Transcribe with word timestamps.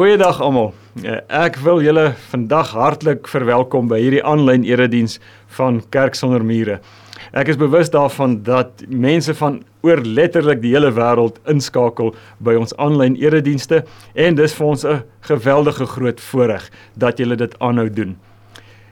Goeiedag 0.00 0.38
almal. 0.40 0.70
Eh, 1.04 1.18
ek 1.28 1.58
wil 1.60 1.82
julle 1.84 2.14
vandag 2.30 2.70
hartlik 2.72 3.26
verwelkom 3.28 3.90
by 3.90 3.98
hierdie 4.00 4.22
aanlyn 4.24 4.62
erediens 4.64 5.18
van 5.58 5.82
Kerk 5.92 6.16
sonder 6.16 6.40
mure. 6.40 6.78
Ek 7.36 7.50
is 7.52 7.58
bewus 7.60 7.92
daarvan 7.92 8.38
dat 8.46 8.80
mense 8.88 9.34
van 9.36 9.58
oor 9.84 10.00
letterlik 10.00 10.62
die 10.64 10.72
hele 10.72 10.88
wêreld 10.96 11.36
inskakel 11.52 12.14
by 12.40 12.56
ons 12.56 12.72
aanlyn 12.80 13.18
eredienste 13.20 13.82
en 14.16 14.40
dis 14.40 14.56
vir 14.56 14.70
ons 14.72 14.86
'n 14.86 15.04
geweldige 15.28 15.84
groot 15.84 16.20
voorreg 16.30 16.70
dat 16.96 17.18
julle 17.20 17.36
dit 17.36 17.58
aanhou 17.60 17.90
doen. 17.92 18.16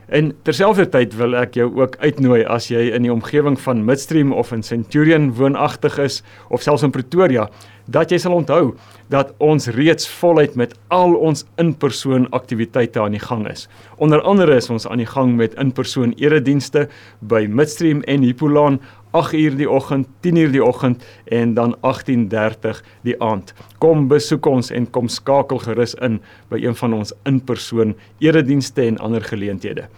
En 0.08 0.30
terselfdertyd 0.42 1.12
wil 1.20 1.34
ek 1.36 1.58
jou 1.58 1.66
ook 1.82 1.98
uitnooi 2.00 2.40
as 2.48 2.70
jy 2.72 2.86
in 2.96 3.04
die 3.04 3.12
omgewing 3.12 3.58
van 3.60 3.82
Midstream 3.84 4.30
of 4.32 4.54
in 4.56 4.62
Centurion 4.64 5.34
woonagtig 5.36 5.98
is 6.00 6.22
of 6.48 6.64
selfs 6.64 6.86
in 6.86 6.94
Pretoria 6.94 7.44
dat 7.92 8.12
jy 8.12 8.18
sal 8.20 8.36
onthou 8.36 8.72
dat 9.12 9.34
ons 9.44 9.68
reeds 9.76 10.08
voluit 10.20 10.56
met 10.56 10.72
al 10.92 11.12
ons 11.16 11.44
in-persoon 11.60 12.24
aktiwiteite 12.36 13.00
aan 13.00 13.16
die 13.16 13.22
gang 13.22 13.44
is. 13.48 13.66
Onder 13.96 14.20
andere 14.24 14.56
is 14.60 14.68
ons 14.72 14.88
aan 14.88 15.00
die 15.00 15.08
gang 15.08 15.36
met 15.36 15.56
in-persoon 15.60 16.12
eredienste 16.20 16.86
by 17.20 17.46
Midstream 17.48 18.00
en 18.08 18.24
Hippolaan 18.24 18.80
8uur 19.12 19.56
die 19.56 19.70
oggend, 19.70 20.08
10uur 20.20 20.50
die 20.52 20.64
oggend 20.64 21.04
en 21.24 21.54
dan 21.54 21.76
18:30 21.80 22.82
die 23.02 23.16
aand. 23.22 23.54
Kom 23.78 24.08
besoek 24.08 24.46
ons 24.46 24.70
en 24.70 24.90
kom 24.90 25.08
skakel 25.08 25.58
gerus 25.58 25.94
in 25.94 26.20
by 26.48 26.60
een 26.62 26.74
van 26.74 26.94
ons 26.94 27.12
in-persoon 27.24 27.94
eredienste 28.18 28.82
en 28.82 28.98
ander 28.98 29.24
geleenthede. 29.24 29.88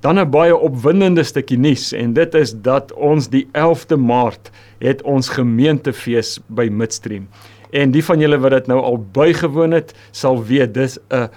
Dan 0.00 0.18
'n 0.18 0.30
baie 0.30 0.56
opwindende 0.56 1.22
stukkie 1.22 1.58
nuus 1.58 1.92
en 1.92 2.12
dit 2.12 2.34
is 2.34 2.54
dat 2.62 2.92
ons 2.92 3.28
die 3.28 3.48
11de 3.52 3.96
Maart 3.96 4.50
het 4.78 5.02
ons 5.02 5.28
gemeentefees 5.28 6.40
by 6.46 6.68
Midstream. 6.72 7.28
En 7.70 7.90
die 7.90 8.04
van 8.04 8.20
julle 8.20 8.38
wat 8.38 8.50
dit 8.50 8.66
nou 8.66 8.80
al 8.80 8.98
bygewoon 9.12 9.70
het, 9.70 9.94
sal 10.10 10.44
weet 10.44 10.74
dis 10.74 10.98
'n 11.10 11.28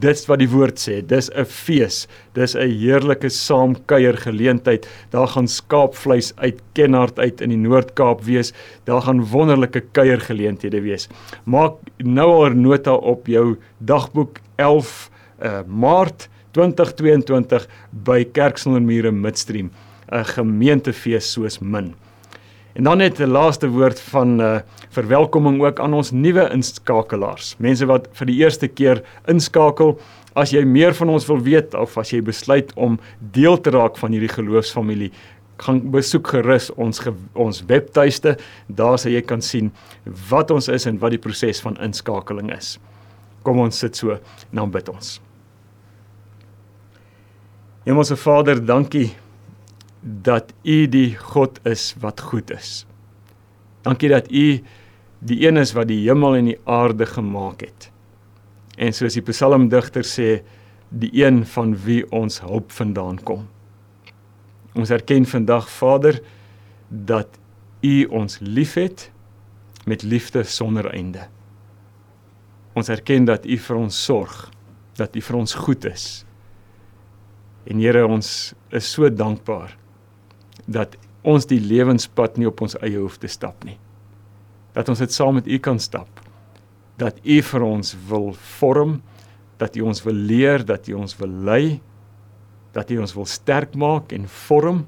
dis 0.00 0.22
wat 0.28 0.38
die 0.38 0.50
woord 0.50 0.78
sê, 0.78 1.00
dis 1.02 1.30
'n 1.30 1.44
fees. 1.44 2.06
Dis 2.34 2.54
'n 2.54 2.70
heerlike 2.70 3.28
saamkuier 3.28 4.16
geleentheid. 4.16 4.86
Daar 5.10 5.28
gaan 5.28 5.48
skaapvleis 5.48 6.32
uit 6.36 6.60
Kenhardt 6.74 7.18
uit 7.18 7.40
in 7.40 7.50
die 7.50 7.58
Noord-Kaap 7.58 8.22
wees. 8.24 8.52
Daar 8.84 9.02
gaan 9.02 9.24
wonderlike 9.24 9.80
kuiergeleenthede 9.92 10.80
wees. 10.80 11.08
Maak 11.44 11.74
nou 11.98 12.30
al 12.30 12.50
'n 12.50 12.60
nota 12.60 12.94
op 12.94 13.26
jou 13.26 13.56
dagboek 13.78 14.38
11 14.56 15.10
uh, 15.42 15.60
Maart 15.66 16.28
2022 16.52 17.66
by 17.90 18.24
Kerk 18.32 18.58
sonder 18.58 18.82
mure 18.82 19.10
Midstream, 19.10 19.70
'n 20.12 20.24
gemeentefees 20.24 21.32
soos 21.32 21.58
min. 21.60 21.94
En 22.76 22.84
dan 22.84 22.98
net 22.98 23.18
'n 23.20 23.32
laaste 23.32 23.68
woord 23.68 24.00
van 24.00 24.40
uh, 24.40 24.58
verwelkoming 24.92 25.62
ook 25.62 25.80
aan 25.80 25.94
ons 25.94 26.10
nuwe 26.10 26.50
inskakelaars. 26.52 27.54
Mense 27.58 27.86
wat 27.86 28.08
vir 28.12 28.26
die 28.26 28.36
eerste 28.36 28.68
keer 28.68 29.02
inskakel. 29.26 29.98
As 30.34 30.52
jy 30.52 30.64
meer 30.64 30.94
van 30.94 31.08
ons 31.08 31.26
wil 31.26 31.40
weet 31.40 31.74
of 31.74 31.96
as 31.96 32.12
jy 32.12 32.20
besluit 32.20 32.72
om 32.76 32.98
deel 33.18 33.60
te 33.60 33.70
raak 33.70 33.96
van 33.96 34.12
hierdie 34.12 34.28
geloofsfamilie, 34.28 35.12
gaan 35.56 35.80
besoek 35.90 36.28
gerus 36.28 36.70
ons 36.76 36.98
ge, 36.98 37.14
ons 37.32 37.64
webtuiste. 37.66 38.36
Daar 38.68 38.98
sal 38.98 39.12
jy 39.12 39.22
kan 39.22 39.40
sien 39.40 39.72
wat 40.30 40.50
ons 40.50 40.68
is 40.68 40.86
en 40.86 40.98
wat 40.98 41.16
die 41.16 41.22
proses 41.22 41.60
van 41.60 41.80
inskakeling 41.80 42.52
is. 42.52 42.78
Kom 43.42 43.58
ons 43.58 43.78
sit 43.78 43.96
so, 43.96 44.18
dan 44.52 44.70
bid 44.70 44.88
ons. 44.88 45.20
Hemelse 47.86 48.16
Vader, 48.16 48.60
dankie 48.60 49.14
dat 50.06 50.52
U 50.62 50.86
die 50.88 51.16
God 51.18 51.58
is 51.66 51.94
wat 52.00 52.20
goed 52.20 52.50
is. 52.54 52.84
Dankie 53.82 54.10
dat 54.10 54.30
U 54.30 54.62
die 55.26 55.38
een 55.46 55.56
is 55.56 55.72
wat 55.74 55.88
die 55.90 56.02
hemel 56.04 56.36
en 56.38 56.50
die 56.52 56.58
aarde 56.64 57.06
gemaak 57.06 57.64
het. 57.66 57.90
En 58.78 58.92
soos 58.94 59.16
die 59.16 59.24
psalmdigter 59.24 60.06
sê, 60.06 60.42
die 60.90 61.10
een 61.18 61.42
van 61.50 61.72
wie 61.82 62.04
ons 62.14 62.38
hulp 62.44 62.70
vandaan 62.70 63.18
kom. 63.26 63.48
Ons 64.76 64.92
erken 64.94 65.26
vandag 65.26 65.66
Vader 65.72 66.20
dat 66.88 67.40
U 67.82 68.04
ons 68.04 68.38
liefhet 68.40 69.08
met 69.86 70.02
liefde 70.02 70.44
sonder 70.44 70.90
einde. 70.92 71.26
Ons 72.76 72.92
erken 72.92 73.26
dat 73.26 73.46
U 73.46 73.58
vir 73.58 73.80
ons 73.80 74.04
sorg, 74.04 74.36
dat 74.96 75.16
U 75.16 75.24
vir 75.24 75.40
ons 75.40 75.58
goed 75.66 75.88
is 75.88 76.26
En 77.66 77.80
Here, 77.82 78.04
ons 78.06 78.28
is 78.70 78.86
so 78.86 79.08
dankbaar 79.10 79.74
dat 80.66 80.96
ons 81.26 81.46
die 81.48 81.60
lewenspad 81.62 82.38
nie 82.38 82.46
op 82.46 82.60
ons 82.62 82.76
eie 82.82 82.98
hoef 82.98 83.18
te 83.22 83.30
stap 83.30 83.64
nie. 83.66 83.78
Dat 84.76 84.90
ons 84.92 85.00
dit 85.02 85.12
saam 85.12 85.38
met 85.38 85.48
U 85.48 85.58
kan 85.62 85.80
stap. 85.82 86.20
Dat 87.00 87.18
U 87.24 87.40
vir 87.42 87.64
ons 87.66 87.94
wil 88.08 88.32
vorm, 88.58 89.00
dat 89.58 89.76
U 89.76 89.86
ons 89.88 90.02
wil 90.04 90.14
leer, 90.28 90.64
dat 90.66 90.88
U 90.88 90.98
ons 91.00 91.16
wil 91.18 91.32
lei, 91.48 91.80
dat 92.76 92.90
U 92.92 93.00
ons 93.00 93.14
wil 93.16 93.26
sterk 93.30 93.74
maak 93.74 94.12
en 94.12 94.28
vorm 94.46 94.84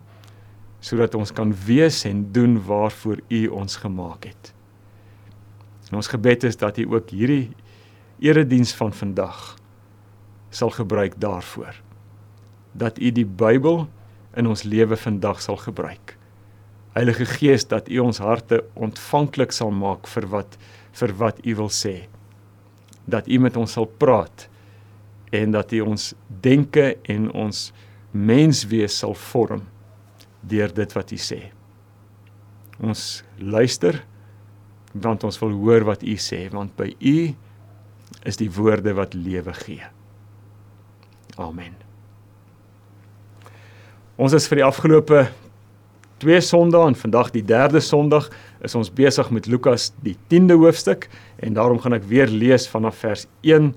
sodat 0.85 1.17
ons 1.19 1.33
kan 1.35 1.51
wees 1.67 2.05
en 2.07 2.21
doen 2.33 2.55
waarvoor 2.63 3.19
U 3.35 3.41
ons 3.59 3.81
gemaak 3.83 4.29
het. 4.29 4.53
En 5.91 5.99
ons 5.99 6.11
gebed 6.13 6.45
is 6.45 6.59
dat 6.61 6.79
U 6.79 6.85
ook 6.95 7.11
hierdie 7.11 7.49
erediens 8.23 8.75
van 8.77 8.93
vandag 8.93 9.57
sal 10.55 10.71
gebruik 10.71 11.17
daarvoor 11.21 11.75
dat 12.79 13.01
U 13.01 13.11
die 13.13 13.27
Bybel 13.27 13.87
in 14.39 14.47
ons 14.47 14.63
lewe 14.63 14.97
vandag 14.97 15.43
sal 15.43 15.59
gebruik. 15.61 16.15
Heilige 16.97 17.27
Gees, 17.27 17.67
dat 17.69 17.89
U 17.91 17.99
ons 18.07 18.21
harte 18.23 18.63
ontvanklik 18.75 19.53
sal 19.55 19.71
maak 19.75 20.09
vir 20.11 20.29
wat 20.33 20.59
vir 20.99 21.13
wat 21.21 21.43
U 21.47 21.55
wil 21.61 21.71
sê. 21.71 22.09
Dat 23.07 23.29
U 23.29 23.39
met 23.39 23.57
ons 23.57 23.73
sal 23.73 23.87
praat 23.87 24.49
en 25.35 25.53
dat 25.55 25.73
U 25.77 25.85
ons 25.93 26.13
denke 26.43 26.97
en 27.11 27.29
ons 27.31 27.69
menswees 28.13 28.99
sal 28.99 29.15
vorm 29.29 29.67
deur 30.49 30.73
dit 30.75 30.97
wat 30.97 31.13
U 31.13 31.19
sê. 31.23 31.41
Ons 32.79 33.23
luister 33.39 34.03
want 34.95 35.27
ons 35.29 35.43
wil 35.43 35.53
hoor 35.61 35.85
wat 35.93 36.03
U 36.03 36.17
sê 36.19 36.47
want 36.55 36.75
by 36.79 36.95
U 36.99 37.19
is 38.27 38.41
die 38.41 38.51
woorde 38.51 38.95
wat 38.97 39.15
lewe 39.15 39.55
gee. 39.63 39.85
Amen. 41.39 41.88
Ons 44.19 44.35
is 44.35 44.49
vir 44.51 44.59
die 44.59 44.65
afgelope 44.67 45.21
twee 46.19 46.41
Sondae 46.43 46.89
en 46.91 46.97
vandag 46.99 47.29
die 47.31 47.45
derde 47.47 47.79
Sondag 47.79 48.25
is 48.67 48.73
ons 48.75 48.89
besig 48.91 49.29
met 49.31 49.47
Lukas 49.47 49.93
die 50.03 50.17
10de 50.33 50.57
hoofstuk 50.59 51.07
en 51.39 51.55
daarom 51.55 51.79
gaan 51.79 51.95
ek 51.95 52.09
weer 52.11 52.27
lees 52.27 52.67
vanaf 52.67 52.99
vers 53.05 53.29
1 53.47 53.69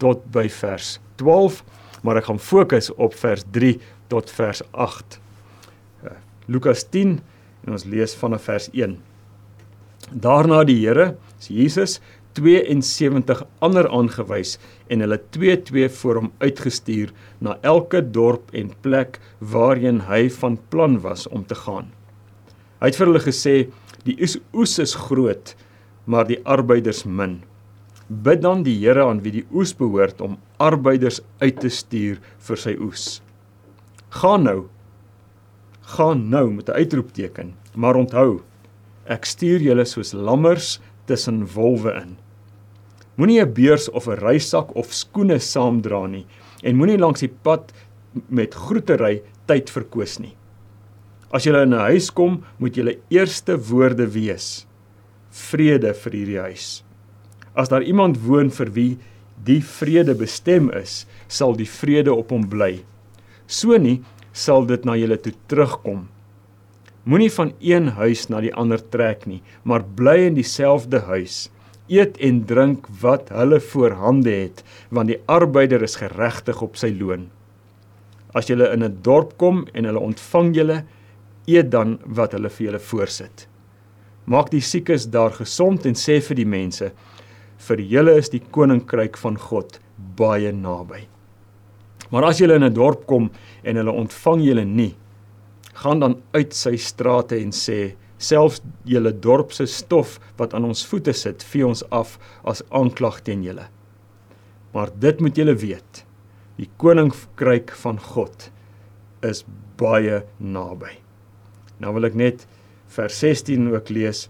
tot 0.00 0.22
by 0.32 0.46
vers 0.54 0.94
12, 1.20 1.58
maar 2.00 2.16
ek 2.16 2.30
gaan 2.30 2.40
fokus 2.40 2.88
op 2.96 3.12
vers 3.20 3.44
3 3.52 3.74
tot 4.08 4.32
vers 4.38 4.64
8. 4.72 5.18
Uh, 6.00 6.16
Lukas 6.48 6.86
10 6.88 7.18
en 7.66 7.76
ons 7.76 7.84
lees 7.84 8.16
vanaf 8.16 8.48
vers 8.48 8.70
1. 8.72 8.96
Daarna 10.16 10.62
die 10.64 10.78
Here, 10.80 11.10
Jesus 11.44 11.98
72 12.38 13.44
ander 13.58 13.88
aangewys 13.88 14.58
en 14.88 15.00
hulle 15.00 15.20
2-2 15.36 15.88
voor 16.00 16.20
hom 16.20 16.32
uitgestuur 16.38 17.12
na 17.38 17.56
elke 17.62 18.02
dorp 18.02 18.54
en 18.54 18.72
plek 18.84 19.18
waarheen 19.38 20.04
hy 20.10 20.28
van 20.40 20.58
plan 20.68 21.00
was 21.00 21.26
om 21.28 21.44
te 21.46 21.54
gaan. 21.54 21.90
Hy 22.80 22.92
het 22.92 22.96
vir 22.96 23.06
hulle 23.06 23.24
gesê: 23.24 23.56
"Die 24.04 24.16
oes 24.52 24.78
is 24.78 24.94
groot, 24.94 25.54
maar 26.04 26.26
die 26.26 26.40
arbeiders 26.44 27.04
min. 27.04 27.40
Bid 28.08 28.42
dan 28.42 28.64
die 28.66 28.76
Here 28.80 29.04
aan 29.06 29.22
wie 29.22 29.32
die 29.40 29.46
oes 29.54 29.72
behoort 29.76 30.20
om 30.24 30.38
arbeiders 30.58 31.20
uit 31.38 31.60
te 31.62 31.70
stuur 31.70 32.18
vir 32.48 32.58
sy 32.58 32.74
oes. 32.82 33.20
Gaan 34.20 34.46
nou. 34.48 34.66
Gaan 35.94 36.28
nou 36.30 36.50
met 36.50 36.68
'n 36.68 36.78
uitroepteken, 36.82 37.54
maar 37.74 37.96
onthou, 37.96 38.42
ek 39.06 39.24
stuur 39.24 39.60
julle 39.60 39.84
soos 39.84 40.12
lammers 40.12 40.80
tussen 41.10 41.42
wolwe 41.54 41.94
in. 41.98 42.16
Moenie 43.18 43.40
'n 43.42 43.52
beurs 43.52 43.88
of 43.90 44.06
'n 44.08 44.22
reissak 44.22 44.74
of 44.76 44.92
skoene 44.94 45.38
saamdra 45.38 46.06
nie 46.06 46.26
en 46.62 46.76
moenie 46.76 46.98
langs 46.98 47.20
die 47.20 47.34
pad 47.42 47.72
met 48.28 48.54
groetery 48.54 49.22
tyd 49.46 49.70
verkoos 49.70 50.18
nie. 50.20 50.36
As 51.32 51.46
jy 51.46 51.52
in 51.62 51.74
'n 51.74 51.86
huis 51.90 52.10
kom, 52.10 52.44
moet 52.58 52.76
julle 52.76 52.98
eerste 53.10 53.56
woorde 53.56 54.06
wees: 54.06 54.66
Vrede 55.30 55.94
vir 55.94 56.12
hierdie 56.12 56.40
huis. 56.40 56.82
As 57.54 57.68
daar 57.68 57.82
iemand 57.82 58.18
woon 58.26 58.50
vir 58.50 58.70
wie 58.74 58.98
die 59.44 59.60
vrede 59.60 60.14
bestem 60.14 60.70
is, 60.70 61.06
sal 61.28 61.54
die 61.56 61.68
vrede 61.68 62.12
op 62.14 62.30
hom 62.30 62.48
bly. 62.48 62.84
So 63.46 63.76
nie 63.78 64.02
sal 64.32 64.66
dit 64.66 64.84
na 64.84 64.94
julle 64.96 65.16
toe 65.16 65.32
terugkom. 65.48 66.08
Moenie 67.04 67.30
van 67.32 67.52
een 67.64 67.88
huis 67.96 68.26
na 68.28 68.42
die 68.44 68.52
ander 68.52 68.80
trek 68.92 69.24
nie, 69.26 69.40
maar 69.64 69.84
bly 69.96 70.18
in 70.26 70.36
dieselfde 70.36 71.00
huis. 71.08 71.48
Eet 71.88 72.18
en 72.20 72.42
drink 72.46 72.86
wat 73.00 73.32
hulle 73.32 73.60
voorhande 73.60 74.30
het, 74.30 74.60
want 74.90 75.08
die 75.08 75.20
arbeider 75.26 75.82
is 75.82 75.96
geregtig 75.96 76.60
op 76.62 76.76
sy 76.76 76.92
loon. 76.92 77.30
As 78.36 78.46
jy 78.50 78.54
in 78.54 78.84
'n 78.84 78.98
dorp 79.02 79.38
kom 79.38 79.66
en 79.74 79.84
hulle 79.84 79.98
ontvang 79.98 80.54
julle, 80.54 80.84
eet 81.46 81.70
dan 81.70 81.98
wat 82.04 82.32
hulle 82.32 82.50
vir 82.50 82.66
julle 82.66 82.78
voorsit. 82.78 83.48
Maak 84.26 84.50
die 84.50 84.60
siekes 84.60 85.06
daar 85.10 85.32
gesond 85.32 85.86
en 85.86 85.94
sê 85.94 86.20
vir 86.20 86.36
die 86.36 86.46
mense: 86.46 86.92
vir 87.58 87.80
julle 87.80 88.18
is 88.18 88.28
die 88.28 88.42
koninkryk 88.52 89.16
van 89.16 89.36
God 89.36 89.80
baie 90.16 90.52
naby. 90.52 91.08
Maar 92.10 92.24
as 92.24 92.38
julle 92.38 92.54
in 92.54 92.64
'n 92.64 92.74
dorp 92.74 93.06
kom 93.06 93.30
en 93.64 93.76
hulle 93.76 93.90
ontvang 93.92 94.44
julle 94.44 94.64
nie, 94.64 94.94
gaan 95.80 96.02
dan 96.02 96.18
uit 96.36 96.54
sy 96.56 96.76
strate 96.80 97.38
en 97.40 97.52
sê 97.56 97.94
selfs 98.20 98.60
julle 98.88 99.12
dorp 99.24 99.54
se 99.56 99.66
stof 99.70 100.18
wat 100.38 100.54
aan 100.54 100.68
ons 100.68 100.84
voete 100.86 101.14
sit, 101.16 101.42
vee 101.42 101.64
ons 101.66 101.82
af 101.88 102.18
as 102.44 102.62
aanklag 102.68 103.22
teen 103.24 103.44
julle. 103.46 103.66
Maar 104.74 104.92
dit 105.02 105.20
moet 105.24 105.36
julle 105.40 105.56
weet, 105.58 106.04
die 106.60 106.68
koninkryk 106.80 107.72
van 107.80 107.98
God 108.12 108.50
is 109.26 109.42
baie 109.80 110.20
naby. 110.38 110.98
Nou 111.80 111.94
wil 111.96 112.10
ek 112.10 112.18
net 112.18 112.44
vers 112.92 113.16
16 113.22 113.70
ook 113.72 113.88
lees. 113.94 114.26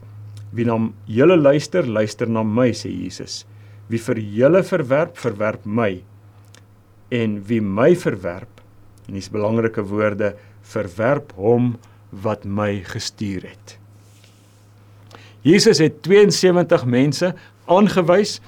Wie 0.55 0.67
na 0.67 0.77
julle 1.11 1.37
luister, 1.39 1.87
luister 1.87 2.31
na 2.31 2.45
my, 2.47 2.71
sê 2.75 2.91
Jesus. 2.91 3.45
Wie 3.91 4.01
vir 4.03 4.21
julle 4.23 4.63
verwerp, 4.67 5.19
verwerp 5.19 5.67
my. 5.67 5.93
En 7.15 7.41
wie 7.47 7.61
my 7.63 7.93
verwerp, 7.99 8.63
en 9.09 9.19
dis 9.19 9.31
belangrike 9.33 9.83
woorde, 9.91 10.35
verwerp 10.71 11.33
hom 11.37 11.75
wat 12.11 12.45
my 12.45 12.83
gestuur 12.87 13.45
het. 13.47 13.77
Jesus 15.47 15.79
het 15.81 16.03
72 16.05 16.85
mense 16.85 17.35
aangewys 17.65 18.41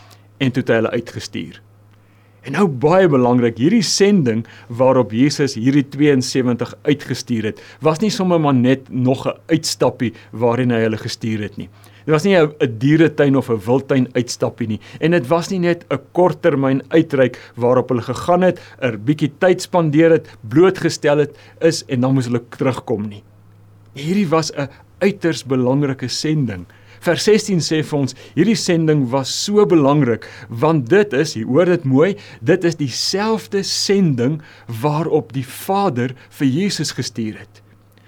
en 0.42 0.52
toe 0.52 0.62
het 0.62 0.72
hy 0.72 0.80
hulle 0.82 0.96
uitgestuur. 0.98 1.60
En 2.42 2.56
nou 2.56 2.66
baie 2.66 3.06
belangrik, 3.06 3.60
hierdie 3.62 3.84
sending 3.86 4.42
waarop 4.66 5.12
Jesus 5.14 5.54
hierdie 5.54 5.84
72 5.94 6.74
uitgestuur 6.82 7.52
het, 7.52 7.62
was 7.80 8.02
nie 8.02 8.10
sommer 8.10 8.40
maar 8.42 8.56
net 8.58 8.90
nog 8.90 9.26
'n 9.28 9.38
uitstappie 9.46 10.12
waarin 10.30 10.70
hy 10.70 10.82
hulle 10.82 10.98
gestuur 10.98 11.40
het 11.40 11.56
nie. 11.56 11.68
Dit 12.04 12.14
was 12.14 12.24
nie 12.24 12.36
'n 12.36 12.78
dieretuin 12.78 13.36
of 13.36 13.50
'n 13.50 13.60
wildtuin 13.66 14.08
uitstappie 14.14 14.68
nie 14.68 14.80
en 15.00 15.10
dit 15.10 15.26
was 15.28 15.50
nie 15.50 15.58
net 15.58 15.84
'n 15.90 16.00
korttermyn 16.12 16.82
uitreik 16.88 17.38
waarop 17.56 17.88
hulle 17.88 18.02
gegaan 18.02 18.42
het, 18.42 18.60
'n 18.82 19.04
bietjie 19.04 19.32
tyd 19.38 19.62
spandeer 19.62 20.10
het, 20.10 20.28
blootgestel 20.48 21.18
het 21.18 21.36
is 21.60 21.84
en 21.88 22.00
dan 22.00 22.14
moes 22.14 22.26
hulle 22.26 22.42
terugkom 22.50 23.08
nie. 23.08 23.22
Hierdie 23.94 24.28
was 24.28 24.52
'n 24.52 24.68
uiters 25.00 25.44
belangrike 25.44 26.08
sending 26.08 26.66
Vers 27.02 27.24
16 27.26 27.58
sê 27.58 27.80
vir 27.82 27.98
ons 27.98 28.14
hierdie 28.36 28.58
sending 28.58 29.08
was 29.10 29.32
so 29.34 29.64
belangrik 29.66 30.28
want 30.62 30.86
dit 30.90 31.16
is, 31.18 31.34
jy 31.34 31.42
hoor 31.48 31.66
dit 31.72 31.86
mooi, 31.88 32.12
dit 32.46 32.68
is 32.68 32.78
dieselfde 32.78 33.64
sending 33.66 34.38
waarop 34.82 35.34
die 35.34 35.46
Vader 35.46 36.14
vir 36.38 36.52
Jesus 36.60 36.94
gestuur 36.94 37.40
het. 37.42 37.61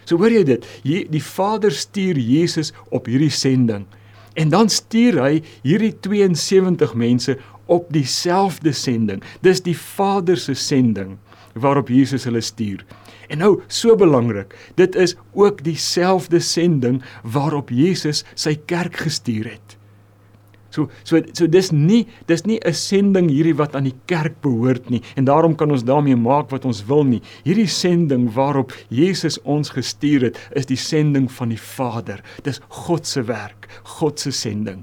So 0.04 0.18
hoor 0.20 0.32
jy 0.32 0.44
dit? 0.44 0.66
Die 0.84 1.22
Vader 1.22 1.72
stuur 1.72 2.18
Jesus 2.20 2.72
op 2.90 3.06
hierdie 3.10 3.32
sending. 3.32 3.86
En 4.34 4.50
dan 4.50 4.68
stuur 4.68 5.20
hy 5.22 5.42
hierdie 5.62 5.92
72 6.02 6.94
mense 6.98 7.36
op 7.70 7.86
dieselfde 7.94 8.72
sending. 8.72 9.22
Dis 9.40 9.62
die 9.64 9.76
Vader 9.78 10.38
se 10.40 10.54
sending 10.58 11.16
waarop 11.54 11.88
Jesus 11.88 12.26
hulle 12.26 12.42
stuur. 12.42 12.82
En 13.30 13.40
nou, 13.40 13.62
so 13.72 13.96
belangrik, 13.96 14.52
dit 14.76 14.96
is 15.00 15.14
ook 15.32 15.62
dieselfde 15.64 16.40
sending 16.44 17.00
waarop 17.22 17.70
Jesus 17.72 18.24
sy 18.34 18.56
kerk 18.66 18.98
gestuur 19.06 19.48
het. 19.54 19.78
So 20.74 20.88
so 21.06 21.20
so 21.32 21.46
dis 21.46 21.70
nie 21.70 22.06
dis 22.26 22.42
nie 22.46 22.58
'n 22.58 22.74
sending 22.74 23.28
hierdie 23.30 23.54
wat 23.54 23.76
aan 23.76 23.84
die 23.86 23.98
kerk 24.10 24.40
behoort 24.42 24.90
nie 24.90 25.02
en 25.16 25.24
daarom 25.24 25.54
kan 25.54 25.70
ons 25.70 25.84
daarmee 25.84 26.16
maak 26.16 26.50
wat 26.50 26.64
ons 26.64 26.82
wil 26.86 27.04
nie. 27.04 27.22
Hierdie 27.44 27.68
sending 27.68 28.32
waarop 28.34 28.72
Jesus 28.90 29.38
ons 29.44 29.70
gestuur 29.70 30.22
het, 30.22 30.38
is 30.54 30.66
die 30.66 30.76
sending 30.76 31.30
van 31.30 31.48
die 31.48 31.60
Vader. 31.60 32.22
Dis 32.42 32.60
God 32.68 33.06
se 33.06 33.22
werk, 33.22 33.68
God 34.00 34.18
se 34.20 34.32
sending. 34.32 34.82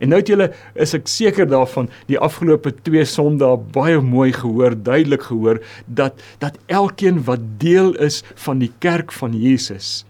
En 0.00 0.08
nou 0.08 0.20
het 0.20 0.28
julle 0.28 0.50
is 0.74 0.92
ek 0.94 1.08
seker 1.08 1.48
daarvan 1.48 1.88
die 2.10 2.18
afgelope 2.20 2.74
2 2.84 3.04
Sondae 3.08 3.56
baie 3.72 4.00
mooi 4.00 4.32
gehoor, 4.36 4.76
duidelik 4.76 5.22
gehoor 5.30 5.62
dat 5.86 6.20
dat 6.38 6.58
elkeen 6.66 7.24
wat 7.24 7.40
deel 7.58 7.94
is 7.94 8.22
van 8.34 8.60
die 8.60 8.72
kerk 8.84 9.12
van 9.12 9.32
Jesus 9.32 10.04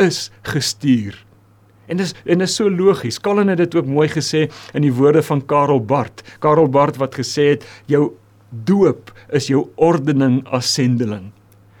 is 0.00 0.30
gestuur. 0.42 1.25
En 1.86 1.96
dis 1.96 2.14
en 2.24 2.38
dis 2.38 2.54
so 2.54 2.70
logies. 2.70 3.20
Colin 3.20 3.48
het 3.48 3.58
dit 3.58 3.74
ook 3.74 3.86
mooi 3.86 4.08
gesê 4.08 4.46
in 4.74 4.82
die 4.82 4.92
woorde 4.92 5.22
van 5.22 5.44
Karel 5.46 5.80
Bart. 5.84 6.22
Karel 6.38 6.68
Bart 6.68 6.96
wat 6.96 7.14
gesê 7.14 7.52
het 7.54 7.66
jou 7.86 8.12
doop 8.50 9.12
is 9.34 9.50
jou 9.50 9.66
ordening 9.74 10.42
as 10.54 10.72
sendeling. 10.72 11.32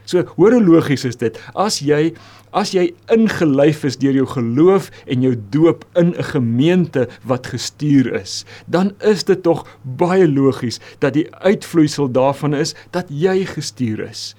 So 0.06 0.22
hoor 0.36 0.54
hoe 0.54 0.62
logies 0.62 1.04
is 1.08 1.18
dit. 1.18 1.38
As 1.58 1.80
jy 1.82 2.14
as 2.56 2.70
jy 2.72 2.86
ingelyf 3.12 3.82
is 3.84 3.98
deur 4.00 4.14
jou 4.16 4.26
geloof 4.30 4.86
en 5.12 5.24
jou 5.26 5.34
doop 5.52 5.84
in 5.98 6.14
'n 6.14 6.24
gemeente 6.32 7.08
wat 7.26 7.46
gestuur 7.46 8.14
is, 8.14 8.46
dan 8.66 8.94
is 9.00 9.24
dit 9.24 9.42
tog 9.42 9.66
baie 9.82 10.28
logies 10.28 10.80
dat 11.00 11.12
die 11.12 11.28
uitvloeisel 11.34 12.08
daarvan 12.08 12.54
is 12.54 12.74
dat 12.90 13.06
jy 13.08 13.44
gestuur 13.44 14.00
is. 14.08 14.34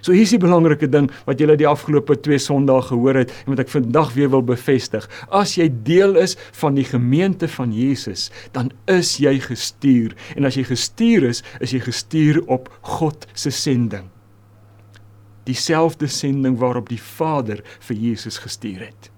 So 0.00 0.14
hier's 0.14 0.34
die 0.34 0.42
belangrike 0.42 0.88
ding 0.90 1.08
wat 1.26 1.40
julle 1.42 1.56
die 1.58 1.68
afgelope 1.68 2.16
2 2.22 2.38
Sondae 2.42 2.82
gehoor 2.90 3.22
het 3.22 3.32
en 3.44 3.54
wat 3.54 3.64
ek 3.64 3.72
vandag 3.72 4.12
weer 4.16 4.30
wil 4.34 4.44
bevestig. 4.46 5.08
As 5.28 5.56
jy 5.58 5.68
deel 5.86 6.18
is 6.20 6.36
van 6.60 6.78
die 6.78 6.86
gemeente 6.86 7.48
van 7.50 7.72
Jesus, 7.74 8.28
dan 8.54 8.70
is 8.90 9.16
jy 9.22 9.38
gestuur. 9.42 10.14
En 10.36 10.48
as 10.48 10.58
jy 10.60 10.68
gestuur 10.68 11.30
is, 11.32 11.42
is 11.64 11.74
jy 11.74 11.82
gestuur 11.82 12.44
op 12.46 12.70
God 12.98 13.26
se 13.34 13.50
sending 13.54 14.06
dieselfde 15.48 16.08
sending 16.12 16.58
waarop 16.60 16.90
die 16.92 17.00
Vader 17.00 17.62
vir 17.88 17.96
Jesus 17.96 18.40
gestuur 18.42 18.82
het. 18.90 19.08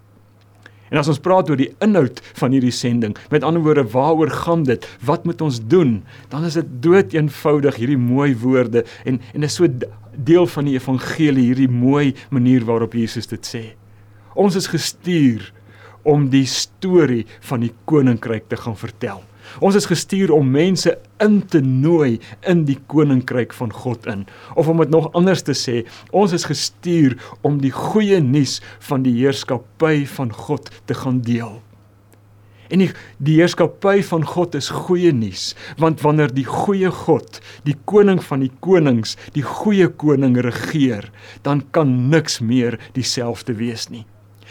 En 0.90 0.98
as 0.98 1.08
ons 1.10 1.22
praat 1.22 1.50
oor 1.50 1.58
die 1.58 1.70
inhoud 1.84 2.18
van 2.40 2.54
hierdie 2.54 2.74
sending, 2.74 3.14
met 3.30 3.44
ander 3.46 3.62
woorde, 3.62 3.84
waaroor 3.92 4.32
gaan 4.42 4.64
dit? 4.66 4.86
Wat 5.06 5.26
moet 5.26 5.42
ons 5.46 5.60
doen? 5.70 6.00
Dan 6.32 6.46
is 6.48 6.58
dit 6.58 6.72
dood 6.82 7.14
eenvoudig 7.14 7.78
hierdie 7.78 8.00
mooi 8.00 8.32
woorde 8.38 8.82
en 9.06 9.20
en 9.34 9.46
is 9.46 9.58
so 9.58 9.70
deel 10.14 10.46
van 10.46 10.68
die 10.68 10.76
evangelie 10.78 11.46
hierdie 11.50 11.70
mooi 11.70 12.14
manier 12.30 12.64
waarop 12.64 12.94
Jesus 12.98 13.30
dit 13.30 13.46
sê. 13.46 13.64
Ons 14.34 14.56
is 14.56 14.70
gestuur 14.70 15.52
om 16.02 16.28
die 16.32 16.46
storie 16.48 17.26
van 17.48 17.64
die 17.64 17.72
koninkryk 17.90 18.48
te 18.48 18.56
gaan 18.56 18.76
vertel. 18.78 19.22
Ons 19.58 19.74
is 19.80 19.88
gestuur 19.90 20.30
om 20.34 20.50
mense 20.52 20.92
in 21.24 21.40
te 21.50 21.60
nooi 21.64 22.20
in 22.48 22.62
die 22.68 22.78
koninkryk 22.92 23.54
van 23.56 23.72
God 23.74 24.06
in. 24.10 24.26
Of 24.54 24.68
om 24.70 24.82
dit 24.84 24.92
nog 24.92 25.10
anders 25.18 25.42
te 25.42 25.56
sê, 25.58 25.82
ons 26.14 26.32
is 26.36 26.46
gestuur 26.46 27.16
om 27.46 27.58
die 27.62 27.72
goeie 27.74 28.20
nuus 28.22 28.60
van 28.86 29.02
die 29.06 29.16
heerskappy 29.18 30.04
van 30.14 30.30
God 30.46 30.70
te 30.86 30.94
gaan 30.94 31.20
deel. 31.26 31.58
En 32.70 32.84
die, 32.84 32.90
die 33.18 33.38
heerskappy 33.40 33.98
van 34.06 34.24
God 34.26 34.54
is 34.58 34.70
goeie 34.70 35.10
nuus, 35.14 35.50
want 35.82 36.04
wanneer 36.06 36.30
die 36.34 36.46
goeie 36.46 36.92
God, 36.94 37.40
die 37.66 37.76
koning 37.90 38.22
van 38.22 38.44
die 38.44 38.52
konings, 38.62 39.16
die 39.34 39.44
goeie 39.46 39.90
koning 39.90 40.38
regeer, 40.38 41.10
dan 41.42 41.64
kan 41.74 42.10
niks 42.12 42.38
meer 42.40 42.78
dieselfde 42.94 43.58
wees 43.58 43.88
nie. 43.90 44.06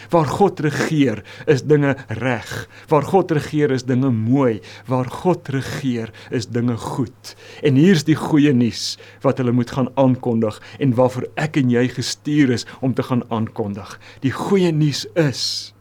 Waar 0.09 0.29
God 0.31 0.59
regeer, 0.63 1.23
is 1.45 1.65
dinge 1.67 1.95
reg. 2.07 2.51
Waar 2.87 3.03
God 3.03 3.31
regeer, 3.35 3.71
is 3.75 3.83
dinge 3.83 4.11
mooi. 4.15 4.61
Waar 4.87 5.09
God 5.11 5.49
regeer, 5.51 6.13
is 6.31 6.47
dinge 6.47 6.77
goed. 6.79 7.35
En 7.63 7.75
hier's 7.75 8.05
die 8.07 8.15
goeie 8.15 8.53
nuus 8.55 8.95
wat 9.25 9.41
hulle 9.41 9.51
moet 9.55 9.71
gaan 9.75 9.91
aankondig 9.99 10.61
en 10.79 10.95
waarvoor 10.95 11.27
ek 11.35 11.59
en 11.59 11.73
jy 11.73 11.89
gestuur 11.91 12.55
is 12.55 12.67
om 12.79 12.95
te 12.95 13.03
gaan 13.03 13.25
aankondig. 13.27 13.97
Die 14.23 14.33
goeie 14.35 14.71
nuus 14.71 15.03
is 15.19 15.73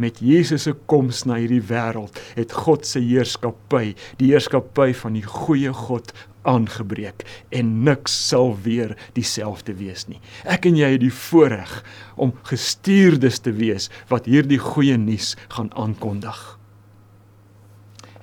met 0.00 0.20
Jesus 0.24 0.66
se 0.66 0.74
koms 0.90 1.24
na 1.28 1.38
hierdie 1.40 1.62
wêreld 1.68 2.18
het 2.36 2.52
God 2.64 2.86
se 2.88 3.02
heerskappy, 3.02 3.92
die 4.20 4.32
heerskappy 4.32 4.92
van 4.96 5.18
die 5.18 5.26
goeie 5.26 5.72
God 5.76 6.12
aangebreek 6.48 7.22
en 7.54 7.74
niks 7.86 8.14
sal 8.28 8.54
weer 8.64 8.96
dieselfde 9.16 9.74
wees 9.78 10.08
nie. 10.08 10.20
Ek 10.48 10.66
en 10.66 10.78
jy 10.78 10.94
het 10.94 11.04
die 11.04 11.14
voorreg 11.14 11.76
om 12.16 12.34
gestuurdes 12.48 13.42
te 13.44 13.54
wees 13.54 13.90
wat 14.10 14.26
hierdie 14.30 14.60
goeie 14.62 14.98
nuus 14.98 15.34
gaan 15.54 15.70
aankondig. 15.78 16.40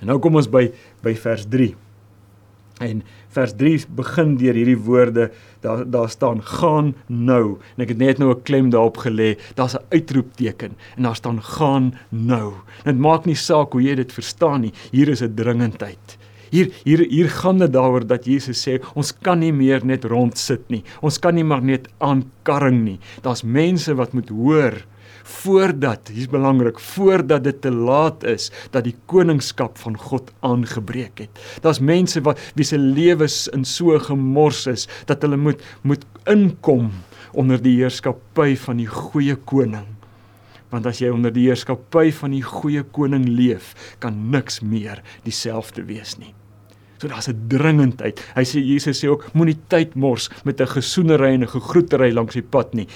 En 0.00 0.10
nou 0.12 0.18
kom 0.20 0.38
ons 0.40 0.48
by 0.50 0.68
by 1.04 1.14
vers 1.16 1.46
3. 1.48 1.72
En 2.84 3.02
vers 3.34 3.52
3 3.56 3.86
begin 3.96 4.36
deur 4.40 4.56
hierdie 4.58 4.78
woorde 4.78 5.30
daar 5.60 5.84
daar 5.90 6.08
staan 6.10 6.42
gaan 6.42 6.94
nou. 7.06 7.58
En 7.76 7.84
ek 7.84 7.94
het 7.94 7.98
net 7.98 8.18
nou 8.18 8.30
'n 8.34 8.42
klem 8.42 8.70
daarop 8.70 8.98
gelê. 9.06 9.38
Daar's 9.54 9.76
'n 9.76 9.84
uitroepteken 9.90 10.72
en 10.96 11.02
daar 11.02 11.16
staan 11.16 11.42
gaan 11.42 11.94
nou. 12.08 12.52
Dit 12.84 12.98
maak 12.98 13.24
nie 13.24 13.34
saak 13.34 13.72
hoe 13.72 13.82
jy 13.82 13.94
dit 13.94 14.12
verstaan 14.12 14.60
nie. 14.60 14.72
Hier 14.90 15.08
is 15.08 15.22
'n 15.22 15.34
dringendheid. 15.34 16.18
Hier 16.50 16.72
hier 16.84 17.06
hier 17.08 17.30
gaan 17.30 17.58
dit 17.58 17.72
daaroor 17.72 18.06
dat 18.06 18.24
Jesus 18.24 18.68
sê 18.68 18.80
ons 18.94 19.12
kan 19.22 19.38
nie 19.38 19.52
meer 19.52 19.84
net 19.84 20.04
rond 20.04 20.38
sit 20.38 20.68
nie. 20.68 20.82
Ons 21.00 21.18
kan 21.18 21.34
nie 21.34 21.44
maar 21.44 21.62
net 21.62 21.88
aankarring 21.98 22.82
nie. 22.84 22.98
Daar's 23.22 23.42
mense 23.42 23.94
wat 23.94 24.12
moet 24.12 24.28
hoor 24.28 24.82
voordat, 25.22 26.08
hier's 26.12 26.30
belangrik, 26.30 26.78
voordat 26.78 27.44
dit 27.44 27.60
te 27.60 27.70
laat 27.70 28.24
is 28.24 28.50
dat 28.70 28.84
die 28.84 28.96
koningskap 29.06 29.78
van 29.78 29.96
God 29.98 30.32
aangebreek 30.40 31.18
het. 31.18 31.40
Daar's 31.62 31.80
mense 31.80 32.20
wat 32.20 32.40
wie 32.54 32.64
se 32.64 32.78
lewens 32.78 33.48
in 33.48 33.64
so 33.64 33.98
gemors 33.98 34.66
is 34.66 34.88
dat 35.06 35.22
hulle 35.22 35.36
moet 35.36 35.62
moet 35.82 36.04
inkom 36.28 36.90
onder 37.32 37.60
die 37.62 37.76
heerskappy 37.78 38.56
van 38.56 38.80
die 38.82 38.90
goeie 38.90 39.36
koning. 39.36 39.86
Want 40.70 40.86
as 40.86 41.00
jy 41.02 41.10
onder 41.10 41.32
die 41.34 41.48
heerskappy 41.48 42.10
van 42.14 42.34
die 42.34 42.44
goeie 42.46 42.82
koning 42.82 43.26
leef, 43.28 43.74
kan 43.98 44.30
niks 44.30 44.60
meer 44.62 45.02
dieselfde 45.26 45.84
wees 45.88 46.16
nie. 46.18 46.34
So 47.00 47.08
daar's 47.08 47.28
'n 47.28 47.48
dringendheid. 47.48 48.20
Hy 48.36 48.44
sê 48.44 48.60
Jesus 48.60 49.00
sê 49.00 49.08
ook 49.08 49.32
moenie 49.32 49.56
tyd 49.68 49.94
mors 49.94 50.28
met 50.44 50.60
'n 50.60 50.66
gesoenery 50.66 51.32
en 51.32 51.42
'n 51.42 51.48
gegroetery 51.48 52.12
langs 52.12 52.34
die 52.34 52.42
pad 52.42 52.74
nie. 52.74 52.86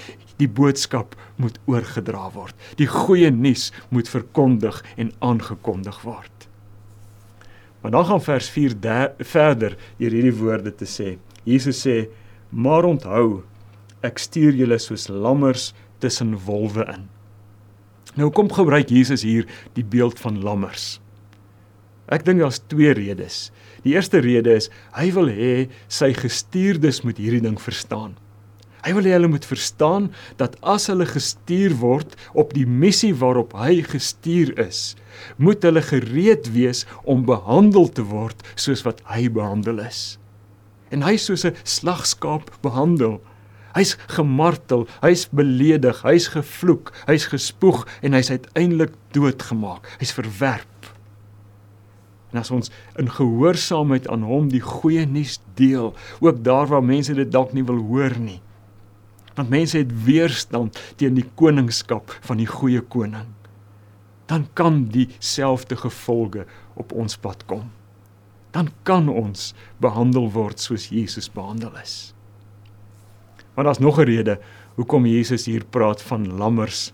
Die 0.41 0.49
boodskap 0.49 1.14
moet 1.37 1.59
oorgedra 1.71 2.31
word. 2.35 2.55
Die 2.81 2.88
goeie 2.91 3.31
nuus 3.31 3.71
moet 3.95 4.11
verkondig 4.11 4.81
en 4.97 5.12
aangekondig 5.19 6.00
word. 6.03 6.49
Maar 7.81 7.91
dan 7.91 8.07
gaan 8.09 8.23
vers 8.23 8.49
4 8.49 8.76
verder 9.19 9.76
deur 9.99 10.11
hierdie 10.17 10.35
woorde 10.35 10.75
te 10.75 10.87
sê. 10.88 11.19
Jesus 11.45 11.87
sê: 11.87 12.09
"Maar 12.50 12.85
onthou, 12.85 13.43
ek 14.03 14.19
stuur 14.19 14.55
julle 14.55 14.79
soos 14.79 15.09
lammers 15.09 15.75
tussen 15.99 16.38
wolwe 16.47 16.85
in." 16.88 17.09
Nou 18.14 18.31
kom 18.31 18.53
gebruik 18.53 18.88
Jesus 18.88 19.23
hier 19.23 19.47
die 19.75 19.85
beeld 19.85 20.19
van 20.19 20.43
lammers. 20.43 21.00
Ek 22.07 22.25
dink 22.25 22.41
daar's 22.41 22.61
twee 22.69 22.93
redes. 22.93 23.50
Die 23.83 23.95
eerste 23.95 24.19
rede 24.19 24.55
is 24.55 24.71
hy 24.97 25.11
wil 25.12 25.29
hê 25.29 25.69
sy 25.88 26.12
gestuurdes 26.17 27.03
moet 27.05 27.19
hierdie 27.19 27.43
ding 27.45 27.61
verstaan. 27.61 28.14
Hy 28.85 28.93
wil 28.93 29.07
hê 29.09 29.14
hulle 29.17 29.31
moet 29.33 29.47
verstaan 29.49 30.11
dat 30.37 30.59
as 30.61 30.91
hulle 30.91 31.07
gestuur 31.09 31.73
word 31.81 32.12
op 32.37 32.53
die 32.53 32.67
missie 32.69 33.14
waarop 33.17 33.55
hy 33.57 33.79
gestuur 33.87 34.53
is, 34.61 34.93
moet 35.41 35.64
hulle 35.64 35.81
gereed 35.81 36.50
wees 36.53 36.85
om 37.09 37.25
behandel 37.25 37.88
te 37.88 38.05
word 38.11 38.45
soos 38.61 38.85
wat 38.85 39.00
hy 39.09 39.31
behandel 39.33 39.81
is. 39.87 40.19
En 40.93 41.00
hy 41.00 41.17
soos 41.17 41.47
'n 41.49 41.57
slagskaap 41.64 42.53
behandel. 42.61 43.23
Hy's 43.75 43.97
gemartel, 44.07 44.87
hy's 45.03 45.26
beledig, 45.33 46.05
hy's 46.05 46.29
gevloek, 46.29 46.93
hy's 47.09 47.26
gespoeg 47.26 47.88
en 48.03 48.12
hy's 48.12 48.31
uiteindelik 48.31 48.93
doodgemaak. 49.17 49.88
Hy's 49.99 50.12
verwerp. 50.12 50.93
En 52.33 52.38
as 52.38 52.50
ons 52.50 52.71
in 52.99 53.11
gehoorsaamheid 53.11 54.09
aan 54.09 54.23
hom 54.23 54.49
die 54.49 54.61
goeie 54.61 55.07
nuus 55.07 55.41
deel, 55.55 55.95
ook 56.21 56.45
daar 56.45 56.67
waar 56.67 56.85
mense 56.85 57.14
dit 57.14 57.33
dalk 57.33 57.53
nie 57.53 57.64
wil 57.64 57.79
hoor 57.79 58.19
nie. 58.19 58.43
Want 59.35 59.50
mense 59.50 59.79
het 59.79 59.93
weerstand 60.05 60.79
teen 60.97 61.14
die 61.19 61.26
koningskap 61.35 62.12
van 62.26 62.38
die 62.38 62.47
goeie 62.47 62.81
koning. 62.81 63.31
Dan 64.31 64.47
kan 64.55 64.85
dieselfde 64.95 65.76
gevolge 65.76 66.47
op 66.75 66.93
ons 66.93 67.17
pad 67.17 67.45
kom. 67.50 67.71
Dan 68.55 68.71
kan 68.83 69.09
ons 69.09 69.53
behandel 69.83 70.31
word 70.31 70.61
soos 70.61 70.88
Jesus 70.88 71.29
behandel 71.33 71.75
is. 71.83 72.14
Maar 73.55 73.64
daar's 73.64 73.83
nog 73.83 73.99
'n 73.99 74.07
rede 74.07 74.41
hoekom 74.75 75.07
Jesus 75.07 75.47
hier 75.47 75.64
praat 75.64 76.03
van 76.03 76.37
lammers 76.37 76.93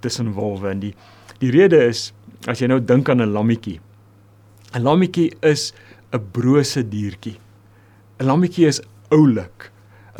tussen 0.00 0.32
wolwe 0.32 0.68
en 0.68 0.80
die 0.80 0.94
die 1.38 1.50
rede 1.50 1.86
is 1.86 2.12
as 2.46 2.58
jy 2.58 2.66
nou 2.66 2.84
dink 2.84 3.08
aan 3.08 3.22
'n 3.22 3.32
lammetjie 3.32 3.80
'n 4.72 4.82
Lammetjie 4.86 5.32
is 5.42 5.72
'n 6.14 6.22
brose 6.30 6.88
diertjie. 6.88 7.38
'n 8.18 8.24
Lammetjie 8.24 8.66
is 8.66 8.80
oulik. 9.10 9.70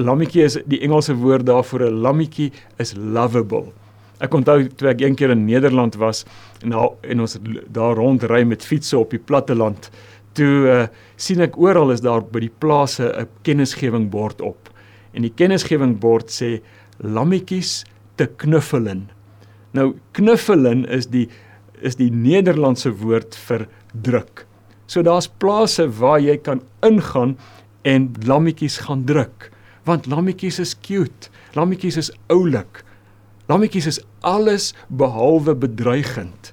Lammetjie 0.01 0.45
is 0.45 0.59
die 0.67 0.81
Engelse 0.85 1.15
woord 1.15 1.47
daarvoor 1.47 1.87
'n 1.87 2.01
lammetjie 2.03 2.53
is 2.79 2.95
lovable. 2.97 3.73
Ek 4.21 4.35
onthou 4.35 4.69
toe 4.69 4.89
ek 4.89 5.01
eendag 5.01 5.31
in 5.31 5.47
Nederland 5.47 5.97
was 5.97 6.25
en 6.63 6.69
nou 6.69 6.95
en 7.03 7.21
ons 7.21 7.39
daar 7.69 7.97
rondry 7.97 8.45
met 8.45 8.65
fietsse 8.65 8.99
op 8.99 9.11
die 9.11 9.19
platte 9.19 9.55
land, 9.55 9.91
toe 10.33 10.69
uh, 10.69 10.87
sien 11.17 11.41
ek 11.41 11.59
oral 11.59 11.91
is 11.91 12.01
daar 12.01 12.23
by 12.23 12.41
die 12.41 12.53
plase 12.59 13.05
'n 13.05 13.29
kennisgewing 13.43 14.11
bord 14.11 14.41
op. 14.41 14.69
En 15.13 15.23
die 15.23 15.33
kennisgewing 15.35 15.99
bord 15.99 16.29
sê 16.31 16.61
lammetjies 16.99 17.85
te 18.17 18.27
knuffelin. 18.27 19.09
Nou 19.73 19.95
knuffelin 20.13 20.85
is 20.89 21.07
die 21.07 21.29
is 21.81 21.97
die 21.97 22.11
Nederlandse 22.11 22.91
woord 22.93 23.35
vir 23.49 23.67
druk. 23.95 24.45
So 24.87 25.03
daar's 25.03 25.29
plase 25.29 25.87
waar 25.89 26.21
jy 26.21 26.37
kan 26.37 26.61
ingaan 26.83 27.39
en 27.83 28.11
lammetjies 28.27 28.83
gaan 28.85 29.07
druk, 29.09 29.51
want 29.91 30.07
lammetjies 30.07 30.61
is 30.63 30.77
cute. 30.87 31.31
Lammetjies 31.59 31.99
is 31.99 32.13
oulik. 32.31 32.85
Lammetjies 33.51 33.89
is 33.91 34.01
alles 34.23 34.71
behalwe 34.89 35.57
bedreigend. 35.59 36.53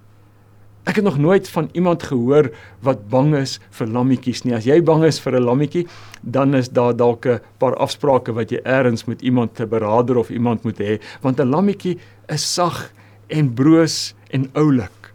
Ek 0.88 1.02
het 1.02 1.04
nog 1.04 1.18
nooit 1.20 1.50
van 1.52 1.68
iemand 1.76 2.06
gehoor 2.08 2.48
wat 2.86 3.10
bang 3.12 3.34
is 3.36 3.58
vir 3.76 3.90
lammetjies 3.92 4.46
nie. 4.46 4.56
As 4.56 4.66
jy 4.66 4.80
bang 4.82 5.04
is 5.04 5.20
vir 5.20 5.36
'n 5.36 5.44
lammetjie, 5.44 5.86
dan 6.24 6.56
is 6.56 6.70
daar 6.70 6.96
dalk 6.96 7.28
'n 7.28 7.42
paar 7.60 7.76
afsprake 7.76 8.34
wat 8.34 8.52
jy 8.52 8.62
eers 8.64 9.06
met 9.06 9.22
iemand 9.22 9.56
te 9.56 9.68
berader 9.68 10.18
of 10.18 10.30
iemand 10.30 10.64
moet 10.64 10.80
hê, 10.80 11.00
want 11.22 11.40
'n 11.40 11.50
lammetjie 11.50 12.00
is 12.30 12.54
sag 12.54 12.92
en 13.28 13.54
broos 13.54 14.16
en 14.32 14.50
oulik. 14.54 15.14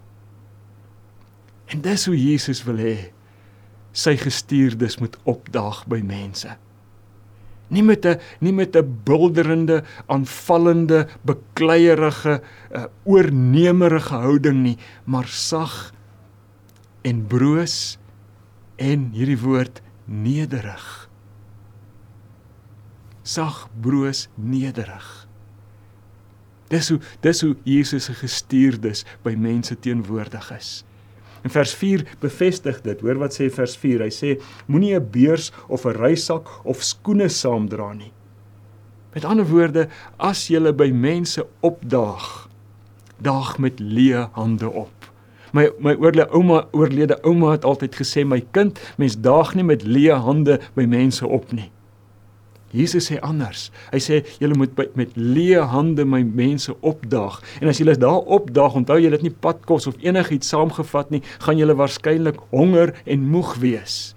En 1.67 1.81
dis 1.81 2.05
hoe 2.05 2.17
Jesus 2.17 2.63
wil 2.63 2.77
hê 2.77 2.97
sy 3.91 4.15
gestuurdes 4.17 4.99
moet 4.99 5.17
opdaag 5.23 5.87
by 5.87 6.01
mense. 6.05 6.57
Nie 7.73 7.83
met 7.83 8.05
'n 8.05 8.19
nie 8.39 8.53
met 8.53 8.75
'n 8.75 8.99
bulderende, 9.03 9.83
aanvallende, 10.05 11.07
bekleierige, 11.21 12.41
uh, 12.71 12.85
oornemerige 13.03 14.13
houding 14.13 14.61
nie, 14.61 14.77
maar 15.05 15.27
sag 15.27 15.93
en 17.01 17.27
broos 17.27 17.97
en 18.75 19.09
hierdie 19.13 19.39
woord 19.39 19.81
nederig. 20.05 21.09
Sag, 23.23 23.69
broos, 23.81 24.27
nederig. 24.35 25.27
Dis 26.67 26.89
hoe 26.89 26.99
dis 27.21 27.41
hoe 27.41 27.55
Jesus 27.63 28.07
se 28.09 28.13
gestuurdes 28.17 29.05
by 29.23 29.35
mense 29.37 29.77
teenwoordig 29.79 30.51
is. 30.57 30.83
In 31.43 31.51
vers 31.51 31.73
4 31.75 32.05
bevestig 32.19 32.81
dit. 32.81 33.01
Hoor 33.03 33.19
wat 33.19 33.35
sê 33.35 33.49
vers 33.51 33.75
4. 33.77 34.05
Hy 34.07 34.11
sê 34.11 34.41
moenie 34.67 34.95
'n 34.95 35.09
beurs 35.11 35.51
of 35.67 35.85
'n 35.85 35.97
reisak 35.99 36.47
of 36.63 36.83
skoene 36.83 37.29
saamdra 37.29 37.93
nie. 37.93 38.11
Met 39.13 39.25
ander 39.25 39.45
woorde, 39.45 39.87
as 40.17 40.47
jy 40.49 40.71
by 40.71 40.89
mense 40.91 41.45
opdaag, 41.61 42.49
daag 43.21 43.57
met 43.59 43.79
leë 43.79 44.29
hande 44.33 44.69
op. 44.69 45.11
My 45.53 45.69
my 45.79 45.93
oorlede 45.93 46.31
ouma 46.33 46.67
oorlede 46.71 47.19
ouma 47.23 47.51
het 47.51 47.65
altyd 47.65 47.95
gesê 47.95 48.25
my 48.25 48.41
kind, 48.51 48.79
mens 48.97 49.15
daag 49.21 49.53
nie 49.55 49.63
met 49.63 49.83
leë 49.83 50.17
hande 50.25 50.59
by 50.75 50.85
mense 50.85 51.27
op 51.27 51.51
nie. 51.51 51.69
Jesus 52.73 53.09
sê 53.09 53.19
anders. 53.21 53.67
Hy 53.93 54.01
sê 54.01 54.21
julle 54.41 54.57
moet 54.57 54.73
met 54.97 55.13
leë 55.17 55.67
hande 55.73 56.05
my 56.09 56.23
mense 56.25 56.73
opdaag. 56.81 57.39
En 57.61 57.69
as 57.69 57.79
julle 57.81 57.95
daar 57.99 58.25
opdaag, 58.37 58.79
onthou 58.81 58.97
julle 59.01 59.19
het 59.19 59.25
nie 59.25 59.33
padkos 59.45 59.87
of 59.87 59.99
enigiets 60.01 60.49
saamgevat 60.49 61.13
nie, 61.13 61.21
gaan 61.45 61.61
julle 61.61 61.77
waarskynlik 61.77 62.41
honger 62.51 62.95
en 63.05 63.29
moeg 63.29 63.55
wees. 63.61 64.15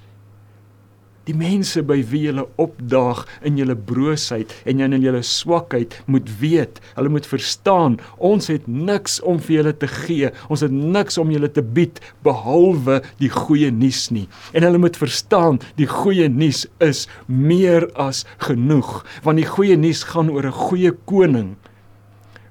Die 1.26 1.34
mense 1.34 1.82
by 1.82 1.96
wie 2.06 2.28
jy 2.28 2.42
opdaag 2.62 3.24
in 3.48 3.56
julle 3.58 3.74
broosheid 3.88 4.52
en 4.68 4.82
in 4.84 5.02
julle 5.02 5.24
swakheid 5.26 5.96
moet 6.06 6.28
weet, 6.38 6.78
hulle 6.94 7.10
moet 7.10 7.26
verstaan, 7.26 7.96
ons 8.22 8.46
het 8.52 8.68
niks 8.70 9.18
om 9.26 9.40
vir 9.42 9.56
julle 9.56 9.72
te 9.74 9.88
gee. 9.90 10.30
Ons 10.46 10.62
het 10.62 10.70
niks 10.70 11.18
om 11.18 11.32
julle 11.34 11.50
te 11.50 11.64
bied 11.66 11.98
behalwe 12.26 13.00
die 13.18 13.32
goeie 13.32 13.72
nuus 13.74 14.06
nie. 14.14 14.28
En 14.54 14.62
hulle 14.68 14.78
moet 14.78 14.98
verstaan, 15.00 15.58
die 15.80 15.88
goeie 15.90 16.28
nuus 16.30 16.62
is 16.84 17.06
meer 17.26 17.88
as 17.98 18.22
genoeg, 18.46 19.02
want 19.26 19.42
die 19.42 19.50
goeie 19.50 19.74
nuus 19.74 20.04
gaan 20.12 20.30
oor 20.30 20.46
'n 20.46 20.60
goeie 20.70 20.94
koning 21.10 21.56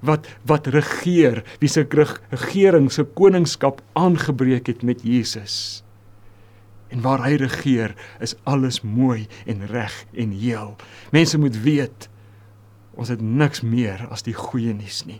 wat 0.05 0.27
wat 0.46 0.67
regeer, 0.67 1.44
wie 1.60 1.70
se 1.70 1.88
regering 2.29 2.91
se 2.91 3.03
koningskap 3.03 3.82
aangebreek 3.94 4.67
het 4.67 4.84
met 4.84 5.01
Jesus. 5.01 5.85
En 6.94 7.01
waar 7.01 7.24
hy 7.25 7.36
regeer, 7.42 7.96
is 8.20 8.36
alles 8.44 8.82
mooi 8.82 9.27
en 9.46 9.65
reg 9.68 9.94
en 10.13 10.32
heel. 10.32 10.75
Mense 11.12 11.39
moet 11.42 11.58
weet 11.65 12.10
ons 12.96 13.10
het 13.12 13.22
niks 13.22 13.62
meer 13.62 14.06
as 14.13 14.24
die 14.24 14.36
goeie 14.36 14.74
nuus 14.74 15.04
nie. 15.08 15.20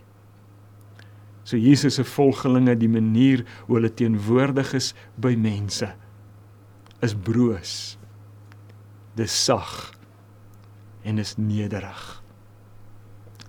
So 1.46 1.58
Jesus 1.60 1.98
se 1.98 2.04
volgelinge, 2.04 2.74
die 2.78 2.90
manier 2.90 3.44
hoe 3.66 3.76
hulle 3.78 3.92
teenwoordig 3.92 4.72
is 4.78 4.94
by 5.20 5.34
mense 5.38 5.92
is 7.04 7.14
broos. 7.14 7.96
Dis 9.18 9.34
sag 9.44 9.92
en 11.06 11.20
is 11.22 11.36
nederig. 11.38 12.22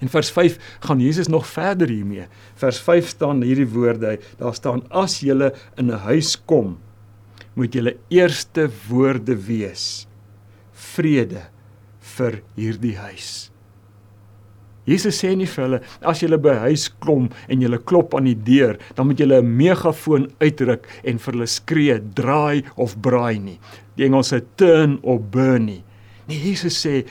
In 0.03 0.11
vers 0.13 0.29
5 0.29 0.59
gaan 0.85 0.99
Jesus 1.01 1.31
nog 1.31 1.47
verder 1.49 1.89
hiermee. 1.89 2.27
Vers 2.59 2.77
5 2.85 3.07
staan 3.15 3.41
hierdie 3.41 3.69
woorde, 3.71 4.19
daar 4.37 4.53
staan 4.53 4.83
as 4.93 5.21
jy 5.25 5.33
in 5.77 5.89
'n 5.89 6.03
huis 6.05 6.35
kom 6.45 6.77
moet 7.57 7.73
julle 7.73 7.97
eerste 8.13 8.67
woorde 8.87 9.35
wees 9.47 10.07
vrede 10.93 11.47
vir 12.17 12.41
hierdie 12.57 12.95
huis. 13.01 13.49
Jesus 14.87 15.17
sê 15.19 15.33
nie 15.35 15.49
vir 15.51 15.63
hulle 15.65 15.79
as 16.07 16.21
julle 16.23 16.39
by 16.39 16.53
huis 16.63 16.85
kom 17.03 17.27
en 17.51 17.63
julle 17.63 17.79
klop 17.89 18.15
aan 18.15 18.29
die 18.29 18.37
deur, 18.37 18.77
dan 18.95 19.09
moet 19.09 19.19
julle 19.19 19.41
'n 19.41 19.57
megafoon 19.59 20.29
uitruk 20.39 20.87
en 21.03 21.19
vir 21.19 21.33
hulle 21.33 21.47
skree 21.47 21.99
draai 21.99 22.63
of 22.77 22.95
braai 22.95 23.39
nie. 23.39 23.59
Die 23.97 24.05
Engelse 24.05 24.41
turn 24.55 24.99
or 25.03 25.19
burn 25.19 25.65
nie. 25.65 25.83
Nee, 26.27 26.39
Jesus 26.39 26.85
sê 26.85 27.05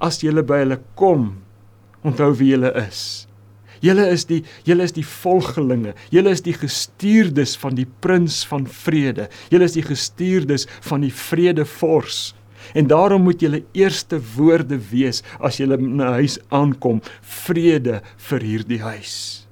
as 0.00 0.22
julle 0.22 0.42
by 0.42 0.64
hulle 0.64 0.80
kom, 0.96 1.42
onthou 2.02 2.34
wie 2.34 2.50
julle 2.50 2.72
is. 2.88 3.28
Julle 3.82 4.06
is 4.14 4.24
die 4.28 4.42
julle 4.66 4.86
is 4.86 4.94
die 4.94 5.06
volgelinge. 5.06 5.96
Julle 6.14 6.30
is 6.30 6.44
die 6.46 6.54
gestuurdes 6.54 7.56
van 7.58 7.74
die 7.74 7.88
prins 8.04 8.42
van 8.46 8.66
vrede. 8.70 9.28
Julle 9.50 9.66
is 9.66 9.74
die 9.74 9.86
gestuurdes 9.86 10.68
van 10.86 11.02
die 11.02 11.12
vredevors. 11.12 12.30
En 12.78 12.86
daarom 12.86 13.26
moet 13.26 13.42
julle 13.42 13.64
eerste 13.74 14.20
woorde 14.36 14.78
wees 14.92 15.22
as 15.42 15.58
julle 15.58 15.78
in 15.78 15.98
'n 15.98 16.14
huis 16.22 16.38
aankom, 16.48 17.02
vrede 17.20 18.02
vir 18.16 18.40
hierdie 18.40 18.80
huis. 18.80 19.46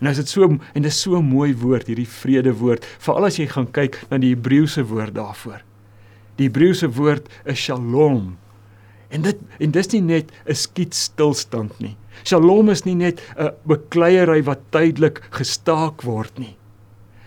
En 0.00 0.06
as 0.06 0.16
dit 0.16 0.28
so 0.28 0.44
en 0.44 0.60
dit 0.74 0.86
is 0.86 1.00
so 1.00 1.18
'n 1.18 1.24
mooi 1.24 1.54
woord 1.54 1.86
hierdie 1.86 2.06
vrede 2.06 2.52
woord, 2.54 2.86
veral 2.98 3.24
as 3.24 3.36
jy 3.36 3.46
gaan 3.46 3.70
kyk 3.70 3.98
na 4.10 4.18
die 4.18 4.34
Hebreëse 4.34 4.86
woord 4.86 5.14
daarvoor. 5.14 5.62
Die 6.36 6.48
Hebreëse 6.48 6.88
woord 6.94 7.26
is 7.44 7.58
shalom. 7.58 8.38
En 9.08 9.24
dit 9.24 9.36
en 9.58 9.70
dis 9.70 9.90
nie 9.92 10.02
net 10.02 10.32
'n 10.46 10.54
skiet 10.54 10.94
stilstand 10.94 11.78
nie. 11.80 11.96
Shalom 12.24 12.68
is 12.68 12.84
nie 12.84 12.94
net 12.94 13.20
'n 13.36 13.52
bekleierery 13.64 14.42
wat 14.44 14.60
tydelik 14.70 15.22
gestaak 15.30 16.02
word 16.02 16.38
nie. 16.38 16.56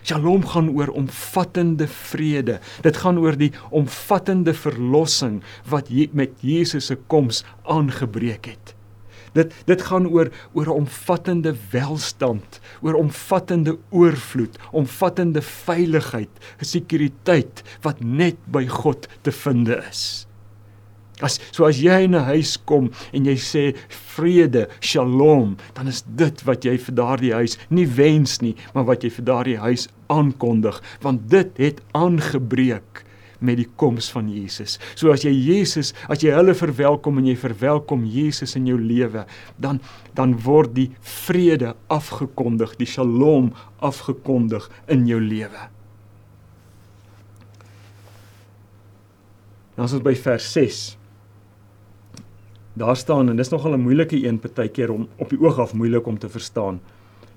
Shalom 0.03 0.45
gaan 0.45 0.69
oor 0.69 0.87
omvattende 0.87 1.87
vrede. 1.87 2.59
Dit 2.81 2.97
gaan 2.97 3.17
oor 3.17 3.37
die 3.37 3.51
omvattende 3.69 4.53
verlossing 4.53 5.43
wat 5.69 5.89
met 6.13 6.31
Jesus 6.41 6.85
se 6.85 6.95
koms 7.07 7.43
aangebreek 7.63 8.45
het. 8.45 8.75
Dit 9.33 9.53
dit 9.65 9.81
gaan 9.81 10.07
oor 10.07 10.31
oor 10.53 10.65
'n 10.65 10.81
omvattende 10.85 11.55
welstand, 11.71 12.59
oor 12.81 12.93
omvattende 12.93 13.77
oorvloed, 13.89 14.57
omvattende 14.71 15.41
veiligheid, 15.41 16.29
sekuriteit 16.59 17.63
wat 17.81 17.99
net 17.99 18.35
by 18.45 18.67
God 18.67 19.07
te 19.21 19.31
vind 19.31 19.67
is. 19.67 20.27
As 21.21 21.39
so 21.51 21.65
as 21.65 21.81
jy 21.81 22.03
in 22.03 22.15
'n 22.15 22.25
huis 22.33 22.57
kom 22.65 22.89
en 23.13 23.25
jy 23.25 23.37
sê 23.37 23.75
vrede, 23.89 24.67
shalom, 24.81 25.57
dan 25.73 25.87
is 25.87 26.03
dit 26.15 26.43
wat 26.45 26.65
jy 26.65 26.77
vir 26.77 26.95
daardie 26.95 27.33
huis 27.33 27.57
nie 27.69 27.85
wens 27.85 28.41
nie, 28.41 28.55
maar 28.73 28.85
wat 28.85 29.03
jy 29.03 29.09
vir 29.09 29.25
daardie 29.25 29.57
huis 29.57 29.87
aankondig, 30.09 30.81
want 31.01 31.29
dit 31.29 31.57
het 31.57 31.81
aangebreek 31.93 33.05
met 33.41 33.57
die 33.57 33.67
koms 33.75 34.11
van 34.13 34.29
Jesus. 34.29 34.77
So 34.95 35.11
as 35.11 35.25
jy 35.25 35.31
Jesus, 35.33 35.93
as 36.09 36.21
jy 36.21 36.33
hulle 36.35 36.53
verwelkom 36.53 37.17
en 37.17 37.25
jy 37.25 37.35
verwelkom 37.35 38.05
Jesus 38.05 38.55
in 38.55 38.67
jou 38.69 38.77
lewe, 38.77 39.25
dan 39.57 39.81
dan 40.13 40.35
word 40.43 40.73
die 40.75 40.91
vrede 41.01 41.73
afgekondig, 41.87 42.75
die 42.77 42.85
shalom 42.85 43.53
afgekondig 43.79 44.69
in 44.91 45.07
jou 45.07 45.19
lewe. 45.19 45.69
Dan 49.75 49.87
is 49.87 49.95
ons 49.95 50.03
by 50.03 50.13
vers 50.13 50.49
6 50.53 51.00
daar 52.73 52.95
staan 52.95 53.29
en 53.29 53.37
dis 53.37 53.49
nogal 53.49 53.73
'n 53.73 53.81
moeilike 53.81 54.27
een 54.27 54.39
partykeer 54.39 54.91
om 54.91 55.07
op 55.17 55.29
die 55.29 55.39
oog 55.39 55.59
af 55.59 55.73
moeilik 55.73 56.07
om 56.07 56.17
te 56.17 56.29
verstaan. 56.29 56.79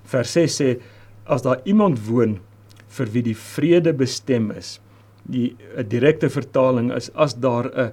Vers 0.03 0.31
6 0.31 0.61
sê 0.61 0.81
as 1.23 1.41
daar 1.41 1.61
iemand 1.63 2.05
woon 2.07 2.39
vir 2.87 3.11
wie 3.11 3.23
die 3.23 3.37
vrede 3.37 3.93
bestem 3.93 4.51
is. 4.51 4.79
Die 5.23 5.55
'n 5.77 5.87
direkte 5.87 6.29
vertaling 6.29 6.93
is 6.93 7.09
as 7.13 7.33
daar 7.33 7.65
'n 7.65 7.91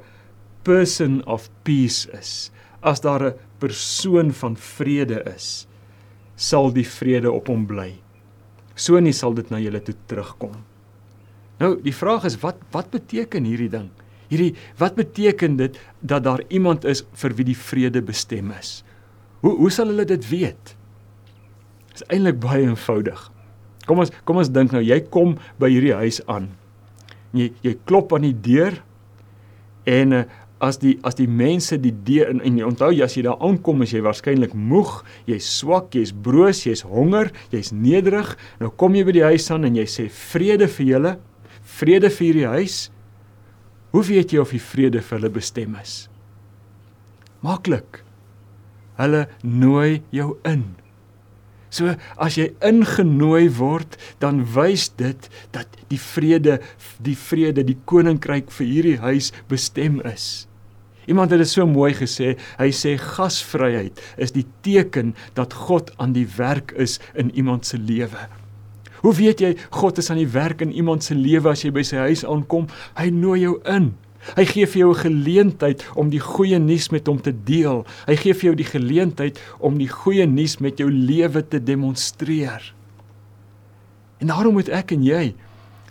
person 0.62 1.24
of 1.26 1.50
peace 1.62 2.10
is. 2.12 2.50
As 2.80 3.00
daar 3.00 3.22
'n 3.22 3.34
persoon 3.58 4.32
van 4.32 4.56
vrede 4.56 5.22
is, 5.34 5.66
sal 6.36 6.72
die 6.72 6.86
vrede 6.86 7.32
op 7.32 7.46
hom 7.46 7.66
bly. 7.66 7.94
So 8.74 9.00
nie 9.00 9.12
sal 9.12 9.34
dit 9.34 9.50
na 9.50 9.58
julle 9.58 9.82
toe 9.82 9.94
terugkom. 10.06 10.52
Nou, 11.58 11.76
die 11.82 11.94
vraag 11.94 12.24
is 12.24 12.40
wat 12.40 12.56
wat 12.70 12.90
beteken 12.90 13.44
hierdie 13.44 13.70
ding? 13.70 13.90
Hierdie 14.32 14.54
wat 14.80 14.96
beteken 14.96 15.58
dit 15.60 15.76
dat 16.00 16.24
daar 16.24 16.40
iemand 16.48 16.86
is 16.88 17.04
vir 17.20 17.36
wie 17.36 17.50
die 17.52 17.58
vrede 17.58 18.00
bestem 18.04 18.52
is? 18.56 18.80
Hoe 19.44 19.52
hoe 19.58 19.70
sal 19.74 19.92
hulle 19.92 20.06
dit 20.08 20.24
weet? 20.30 20.74
Dit 21.92 22.00
is 22.00 22.06
eintlik 22.08 22.38
baie 22.40 22.64
eenvoudig. 22.64 23.26
Kom 23.86 24.00
ons 24.00 24.12
kom 24.24 24.40
ons 24.40 24.50
dink 24.52 24.72
nou 24.72 24.80
jy 24.80 25.02
kom 25.12 25.36
by 25.60 25.68
hierdie 25.72 25.96
huis 26.00 26.22
aan. 26.30 26.48
Jy 27.36 27.50
jy 27.66 27.76
klop 27.84 28.14
aan 28.16 28.24
die 28.30 28.38
deur 28.46 28.78
en 29.90 30.16
uh, 30.16 30.22
as 30.62 30.78
die 30.78 30.94
as 31.06 31.18
die 31.18 31.26
mense 31.26 31.76
die 31.82 31.92
deur 32.06 32.30
en, 32.30 32.40
en 32.46 32.60
jy 32.60 32.66
onthou 32.66 32.92
jy 32.94 33.02
as 33.04 33.16
jy 33.18 33.26
daar 33.26 33.40
aankom 33.42 33.82
is 33.82 33.92
jy 33.96 34.02
waarskynlik 34.06 34.54
moeg, 34.54 35.00
jy's 35.26 35.48
swak, 35.58 35.90
jy's 35.98 36.14
broos, 36.14 36.62
jy's 36.68 36.84
honger, 36.86 37.32
jy's 37.52 37.72
nederig. 37.74 38.30
Nou 38.62 38.70
kom 38.78 38.94
jy 38.96 39.04
by 39.08 39.16
die 39.18 39.26
huis 39.26 39.50
aan 39.52 39.66
en 39.68 39.76
jy 39.80 39.88
sê 39.90 40.06
vrede 40.30 40.70
vir 40.78 40.88
julle, 40.94 41.14
vrede 41.80 42.12
vir 42.14 42.28
hierdie 42.28 42.50
huis. 42.54 42.78
Hoe 43.92 44.04
weet 44.08 44.32
jy 44.32 44.40
of 44.40 44.54
die 44.54 44.62
vrede 44.62 45.02
vir 45.04 45.18
hulle 45.18 45.32
bestem 45.32 45.74
is? 45.80 46.06
Maklik. 47.44 48.00
Hulle 48.96 49.26
nooi 49.42 50.00
jou 50.14 50.36
in. 50.48 50.64
So 51.72 51.94
as 52.20 52.36
jy 52.36 52.50
ingenooi 52.64 53.48
word, 53.56 53.96
dan 54.20 54.42
wys 54.54 54.90
dit 55.00 55.28
dat 55.56 55.76
die 55.92 56.00
vrede, 56.00 56.58
die 57.04 57.16
vrede, 57.16 57.64
die 57.68 57.78
koninkryk 57.88 58.52
vir 58.52 58.68
hierdie 58.68 58.98
huis 59.00 59.32
bestem 59.48 60.00
is. 60.08 60.46
Iemand 61.10 61.32
het 61.34 61.42
dit 61.42 61.50
so 61.50 61.66
mooi 61.66 61.90
gesê, 61.98 62.36
hy 62.60 62.68
sê 62.76 62.94
gasvryheid 63.00 63.98
is 64.22 64.36
die 64.36 64.46
teken 64.64 65.16
dat 65.36 65.56
God 65.66 65.90
aan 65.98 66.14
die 66.16 66.28
werk 66.38 66.72
is 66.80 67.00
in 67.18 67.32
iemand 67.34 67.66
se 67.66 67.80
lewe. 67.80 68.28
Hoe 69.02 69.14
weet 69.14 69.40
jy 69.42 69.56
God 69.74 69.98
is 69.98 70.10
aan 70.10 70.20
die 70.20 70.30
werk 70.30 70.62
in 70.62 70.72
iemand 70.72 71.02
se 71.02 71.14
lewe 71.18 71.50
as 71.50 71.64
jy 71.64 71.72
by 71.74 71.82
sy 71.86 72.04
huis 72.06 72.22
aankom? 72.24 72.68
Hy 72.98 73.10
nooi 73.10 73.40
jou 73.42 73.56
in. 73.66 73.92
Hy 74.36 74.44
gee 74.46 74.66
vir 74.66 74.78
jou 74.78 74.90
'n 74.94 75.02
geleentheid 75.02 75.82
om 75.96 76.10
die 76.10 76.22
goeie 76.22 76.58
nuus 76.58 76.90
met 76.90 77.06
hom 77.06 77.20
te 77.20 77.32
deel. 77.32 77.84
Hy 78.06 78.16
gee 78.16 78.34
vir 78.34 78.44
jou 78.50 78.54
die 78.54 78.70
geleentheid 78.70 79.40
om 79.58 79.78
die 79.78 79.88
goeie 79.88 80.26
nuus 80.26 80.60
met 80.60 80.78
jou 80.78 80.90
lewe 80.90 81.42
te 81.48 81.58
demonstreer. 81.58 82.74
En 84.20 84.26
daarom 84.26 84.54
moet 84.54 84.68
ek 84.68 84.92
en 84.92 85.02
jy 85.02 85.34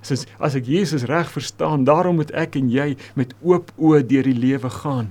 soos 0.01 0.25
as 0.39 0.55
ek 0.55 0.65
Jesus 0.65 1.03
reg 1.03 1.29
verstaan, 1.31 1.83
daarom 1.83 2.15
moet 2.15 2.31
ek 2.31 2.55
en 2.55 2.69
jy 2.69 2.95
met 3.15 3.33
oop 3.41 3.71
oë 3.77 4.07
deur 4.07 4.23
die 4.23 4.39
lewe 4.39 4.69
gaan. 4.69 5.09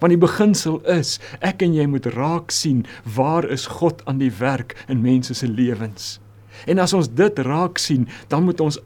Want 0.00 0.10
die 0.10 0.20
beginsel 0.20 0.80
is, 0.90 1.20
ek 1.40 1.62
en 1.62 1.74
jy 1.74 1.86
moet 1.86 2.06
raak 2.06 2.50
sien 2.50 2.84
waar 3.16 3.44
is 3.50 3.66
God 3.66 4.02
aan 4.06 4.18
die 4.18 4.32
werk 4.38 4.76
in 4.88 5.02
mense 5.02 5.34
se 5.34 5.48
lewens. 5.48 6.20
En 6.66 6.78
as 6.78 6.92
ons 6.96 7.08
dit 7.08 7.38
raak 7.38 7.78
sien, 7.78 8.08
dan 8.28 8.44
moet 8.44 8.60
ons 8.60 8.80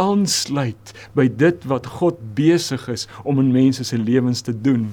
aansluit 0.00 0.92
by 1.14 1.26
dit 1.30 1.66
wat 1.70 1.86
God 2.00 2.18
besig 2.34 2.88
is 2.90 3.06
om 3.22 3.38
in 3.42 3.52
mense 3.54 3.84
se 3.86 3.98
lewens 3.98 4.42
te 4.42 4.54
doen. 4.54 4.88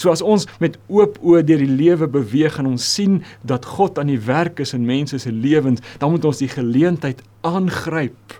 So 0.00 0.10
as 0.10 0.24
ons 0.24 0.46
met 0.62 0.78
oop 0.88 1.18
oë 1.22 1.44
deur 1.46 1.62
die 1.62 1.70
lewe 1.70 2.08
beweeg 2.10 2.56
en 2.58 2.72
ons 2.72 2.86
sien 2.96 3.20
dat 3.46 3.68
God 3.76 4.00
aan 4.00 4.10
die 4.10 4.20
werk 4.26 4.62
is 4.64 4.74
in 4.74 4.86
mense 4.88 5.20
se 5.22 5.30
lewens, 5.32 5.84
dan 6.02 6.14
moet 6.14 6.24
ons 6.26 6.42
die 6.42 6.50
geleentheid 6.50 7.22
aangryp 7.46 8.38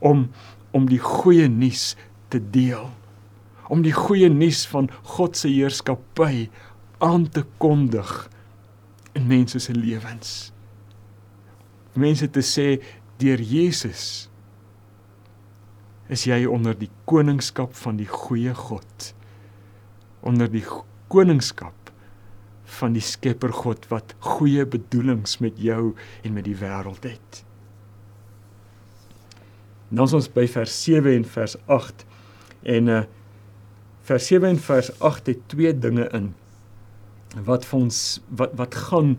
om 0.00 0.28
om 0.74 0.88
die 0.90 0.98
goeie 0.98 1.46
nuus 1.46 1.92
te 2.34 2.40
deel. 2.50 2.88
Om 3.70 3.84
die 3.84 3.94
goeie 3.94 4.26
nuus 4.26 4.64
van 4.66 4.88
God 5.14 5.38
se 5.38 5.46
heerskappy 5.46 6.48
aan 6.98 7.28
te 7.30 7.44
kondig 7.62 8.10
in 9.14 9.28
mense 9.30 9.62
se 9.62 9.76
lewens 9.76 10.53
mense 12.00 12.28
te 12.30 12.42
sê 12.44 12.78
deur 13.22 13.40
Jesus 13.40 14.28
is 16.12 16.26
jy 16.28 16.44
onder 16.50 16.76
die 16.76 16.90
koningskap 17.08 17.72
van 17.78 17.96
die 18.00 18.08
goeie 18.10 18.54
God 18.54 19.12
onder 20.24 20.48
die 20.50 20.64
koningskap 21.12 21.92
van 22.78 22.94
die 22.96 23.04
Skepper 23.04 23.52
God 23.52 23.86
wat 23.90 24.14
goeie 24.24 24.64
bedoelings 24.66 25.38
met 25.44 25.58
jou 25.60 25.92
en 26.24 26.32
met 26.36 26.46
die 26.46 26.56
wêreld 26.58 27.04
het. 27.06 27.42
Nou 29.94 30.08
ons 30.08 30.30
by 30.32 30.46
vers 30.50 30.74
7 30.86 31.12
en 31.12 31.28
vers 31.36 31.58
8 31.70 32.06
en 32.76 32.96
uh 33.00 33.04
vers 34.04 34.26
7 34.28 34.50
en 34.52 34.58
vers 34.60 34.90
8 35.00 35.28
het 35.30 35.44
twee 35.48 35.70
dinge 35.72 36.04
in 36.12 36.26
wat 37.46 37.62
vir 37.64 37.78
ons 37.78 38.00
wat 38.28 38.52
wat 38.58 38.74
gaan 38.90 39.14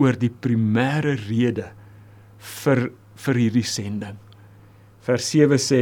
oor 0.00 0.16
die 0.16 0.30
primêre 0.32 1.12
rede 1.26 1.66
vir 2.40 2.90
vir 3.20 3.34
hierdie 3.36 3.66
sending. 3.66 4.16
Vers 5.04 5.28
7 5.32 5.60
sê: 5.60 5.80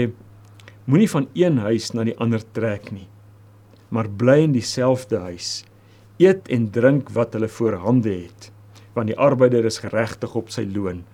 Moenie 0.89 1.11
van 1.11 1.29
een 1.37 1.59
huis 1.63 1.93
na 1.95 2.05
die 2.09 2.17
ander 2.19 2.43
trek 2.55 2.91
nie, 2.95 3.09
maar 3.91 4.09
bly 4.09 4.41
in 4.47 4.55
dieselfde 4.57 5.21
huis. 5.29 5.65
Eet 6.19 6.49
en 6.51 6.71
drink 6.75 7.13
wat 7.15 7.37
hulle 7.37 7.51
voorhande 7.53 8.11
het, 8.11 8.51
want 8.97 9.11
die 9.13 9.19
arbeider 9.19 9.67
is 9.69 9.79
geregtig 9.85 10.35
op 10.35 10.51
sy 10.51 10.65
loon. 10.67 11.05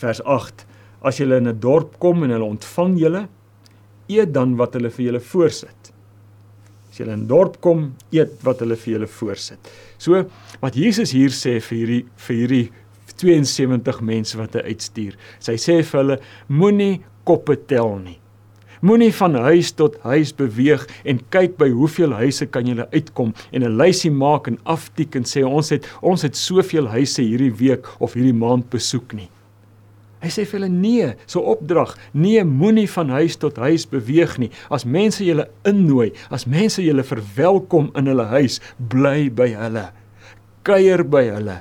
Vers 0.00 0.20
8: 0.24 0.66
As 1.00 1.20
jy 1.20 1.28
in 1.36 1.48
'n 1.48 1.60
dorp 1.60 1.98
kom 1.98 2.24
en 2.24 2.30
hulle 2.30 2.44
ontvang 2.44 2.98
julle, 2.98 3.28
eet 4.08 4.32
dan 4.32 4.56
wat 4.56 4.74
hulle 4.74 4.90
vir 4.90 5.04
julle 5.06 5.20
voorsit. 5.20 5.92
As 6.90 6.98
jy 6.98 7.06
in 7.06 7.22
'n 7.22 7.26
dorp 7.26 7.60
kom, 7.60 7.94
eet 8.10 8.42
wat 8.42 8.60
hulle 8.60 8.76
vir 8.76 8.92
julle 8.94 9.06
voorsit. 9.06 9.58
So 9.98 10.24
wat 10.60 10.74
Jesus 10.74 11.12
hier 11.12 11.30
sê 11.30 11.60
vir 11.60 11.78
hierdie 11.78 12.04
vir 12.16 12.36
hierdie 12.36 12.70
72 13.20 14.00
mense 14.00 14.38
wat 14.38 14.54
hy 14.54 14.72
uitstuur. 14.72 15.16
Sy 15.40 15.56
sê 15.60 15.80
vir 15.82 16.00
hulle 16.02 16.20
moenie 16.48 17.00
koppe 17.24 17.56
tel 17.68 17.98
nie. 18.02 18.18
Moenie 18.84 19.12
van 19.16 19.34
huis 19.46 19.70
tot 19.72 19.96
huis 20.04 20.34
beweeg 20.36 20.84
en 21.08 21.22
kyk 21.32 21.56
by 21.58 21.70
hoeveel 21.72 22.12
huise 22.20 22.44
kan 22.52 22.68
jy 22.68 22.84
uitkom 22.92 23.32
en 23.52 23.62
'n 23.64 23.78
lysie 23.78 24.10
maak 24.10 24.48
en 24.48 24.58
aftik 24.64 25.16
en 25.16 25.24
sê 25.24 25.42
ons 25.42 25.70
het 25.70 25.88
ons 26.02 26.22
het 26.22 26.36
soveel 26.36 26.86
huise 26.86 27.22
hierdie 27.22 27.56
week 27.56 27.88
of 28.00 28.14
hierdie 28.14 28.36
maand 28.36 28.68
besoek 28.70 29.14
nie. 29.14 29.30
Hy 30.22 30.30
sê 30.32 30.44
vir 30.48 30.58
hulle 30.60 30.72
nee, 30.72 31.08
so 31.26 31.40
opdrag, 31.40 31.92
nee, 32.12 32.44
moenie 32.44 32.88
van 32.88 33.12
huis 33.14 33.36
tot 33.36 33.56
huis 33.56 33.84
beweeg 33.86 34.38
nie. 34.38 34.50
As 34.70 34.84
mense 34.84 35.24
julle 35.24 35.44
innooi, 35.68 36.12
as 36.30 36.46
mense 36.46 36.82
julle 36.82 37.04
verwelkom 37.04 37.90
in 37.94 38.06
hulle 38.06 38.24
huis, 38.24 38.60
bly 38.78 39.28
by 39.28 39.52
hulle. 39.52 39.84
Kuier 40.66 41.04
by 41.04 41.24
hulle. 41.28 41.60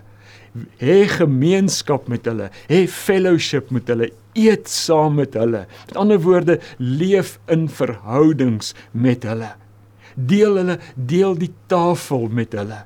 Hê 0.79 1.03
gemeenskap 1.11 2.07
met 2.11 2.27
hulle, 2.29 2.49
hê 2.71 2.85
fellowship 2.87 3.71
met 3.75 3.89
hulle, 3.91 4.09
eet 4.39 4.69
saam 4.71 5.17
met 5.19 5.35
hulle. 5.35 5.65
Met 5.87 5.99
ander 5.99 6.21
woorde, 6.23 6.59
leef 6.79 7.37
in 7.51 7.67
verhoudings 7.71 8.73
met 8.91 9.27
hulle. 9.27 9.51
Deel 10.15 10.61
hulle, 10.61 10.77
deel 10.95 11.35
die 11.39 11.51
tafel 11.71 12.29
met 12.31 12.55
hulle. 12.55 12.85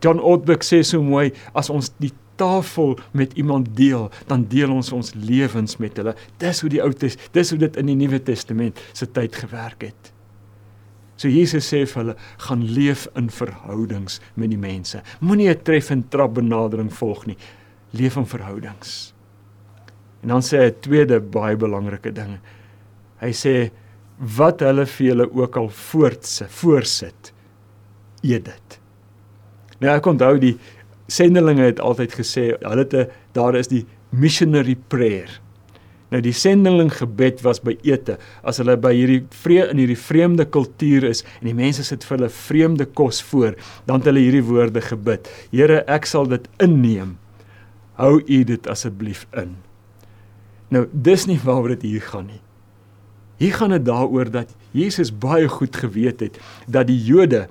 John 0.00 0.22
Ortberg 0.24 0.64
sê 0.64 0.80
so 0.86 1.04
mooi, 1.04 1.28
as 1.52 1.68
ons 1.72 1.92
die 2.00 2.14
tafel 2.40 2.94
met 3.12 3.34
iemand 3.36 3.74
deel, 3.76 4.08
dan 4.30 4.46
deel 4.48 4.72
ons 4.72 4.92
ons 4.96 5.12
lewens 5.14 5.76
met 5.82 6.00
hulle. 6.00 6.14
Dis 6.40 6.62
hoe 6.64 6.72
die 6.72 6.80
Ou 6.80 6.92
Testament, 6.94 7.34
dis 7.36 7.52
hoe 7.52 7.60
dit 7.60 7.76
in 7.82 7.92
die 7.92 7.98
Nuwe 8.00 8.22
Testament 8.24 8.80
se 8.96 9.10
tyd 9.12 9.36
gewerk 9.36 9.90
het. 9.90 10.12
So 11.20 11.28
Jesus 11.28 11.66
sê 11.68 11.82
vir 11.84 11.98
hulle, 12.00 12.14
gaan 12.46 12.62
leef 12.64 13.04
in 13.18 13.26
verhoudings 13.28 14.20
met 14.40 14.48
die 14.52 14.60
mense. 14.60 15.02
Moenie 15.20 15.50
'n 15.50 15.62
tref 15.64 15.90
en 15.90 16.08
trap 16.08 16.34
benadering 16.34 16.88
volg 16.88 17.26
nie. 17.26 17.36
Leef 17.92 18.16
in 18.16 18.24
verhoudings. 18.24 19.12
En 20.22 20.28
dan 20.28 20.40
sê 20.40 20.58
hy 20.58 20.70
'n 20.70 20.80
tweede 20.80 21.20
baie 21.20 21.56
belangrike 21.56 22.12
ding. 22.12 22.38
Hy 23.20 23.32
sê 23.32 23.70
wat 24.18 24.60
hulle 24.60 24.86
vir 24.86 25.06
julle 25.06 25.26
ook 25.32 25.56
al 25.56 25.68
voortsit, 25.68 26.48
voorsit, 26.48 27.32
eet 28.22 28.44
dit. 28.44 28.80
Nou 29.80 29.96
ek 29.96 30.06
onthou 30.06 30.38
die 30.38 30.58
sendelinge 31.08 31.62
het 31.62 31.80
altyd 31.80 32.12
gesê 32.12 32.56
hulle 32.60 32.84
het 32.84 32.94
'n 32.94 33.10
daar 33.32 33.56
is 33.56 33.68
die 33.68 33.86
missionary 34.10 34.76
prayer. 34.88 35.28
Nou 36.10 36.20
die 36.22 36.34
sendeling 36.34 36.90
gebed 36.90 37.42
was 37.46 37.60
by 37.62 37.76
ete. 37.86 38.16
As 38.42 38.58
hulle 38.58 38.74
by 38.80 38.92
hierdie 38.96 39.22
vrede 39.42 39.70
in 39.70 39.82
hierdie 39.82 39.98
vreemde 39.98 40.46
kultuur 40.46 41.06
is 41.10 41.22
en 41.38 41.50
die 41.50 41.56
mense 41.56 41.84
sit 41.86 42.04
vir 42.06 42.18
hulle 42.18 42.32
vreemde 42.34 42.86
kos 42.98 43.22
voor, 43.30 43.54
dan 43.86 44.02
het 44.02 44.10
hulle 44.10 44.24
hierdie 44.24 44.44
woorde 44.46 44.82
gebid: 44.82 45.30
Here, 45.54 45.84
ek 45.86 46.10
sal 46.10 46.26
dit 46.30 46.48
inneem. 46.62 47.16
Hou 48.00 48.18
U 48.18 48.44
dit 48.48 48.70
asseblief 48.70 49.26
in. 49.38 49.54
Nou, 50.70 50.86
dis 50.92 51.26
nie 51.26 51.38
waaroor 51.42 51.74
dit 51.76 51.90
hier 51.90 52.04
gaan 52.06 52.28
nie. 52.30 52.42
Hier 53.40 53.54
gaan 53.56 53.72
dit 53.72 53.84
daaroor 53.86 54.28
dat 54.30 54.50
Jesus 54.76 55.10
baie 55.10 55.48
goed 55.48 55.76
geweet 55.76 56.20
het 56.20 56.36
dat 56.68 56.90
die 56.90 56.98
Jode 57.00 57.46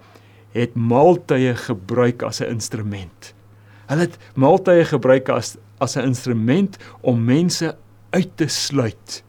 het 0.53 0.75
maaltye 0.75 1.55
gebruik 1.55 2.23
as 2.23 2.41
'n 2.41 2.51
instrument. 2.51 3.33
Hulle 3.87 4.05
het 4.05 4.17
maaltye 4.35 4.85
gebruik 4.85 5.29
as 5.29 5.57
as 5.79 5.95
'n 5.95 6.05
instrument 6.11 6.77
om 7.01 7.23
mense 7.23 7.75
uit 8.15 8.37
te 8.39 8.47
sluit. 8.47 9.23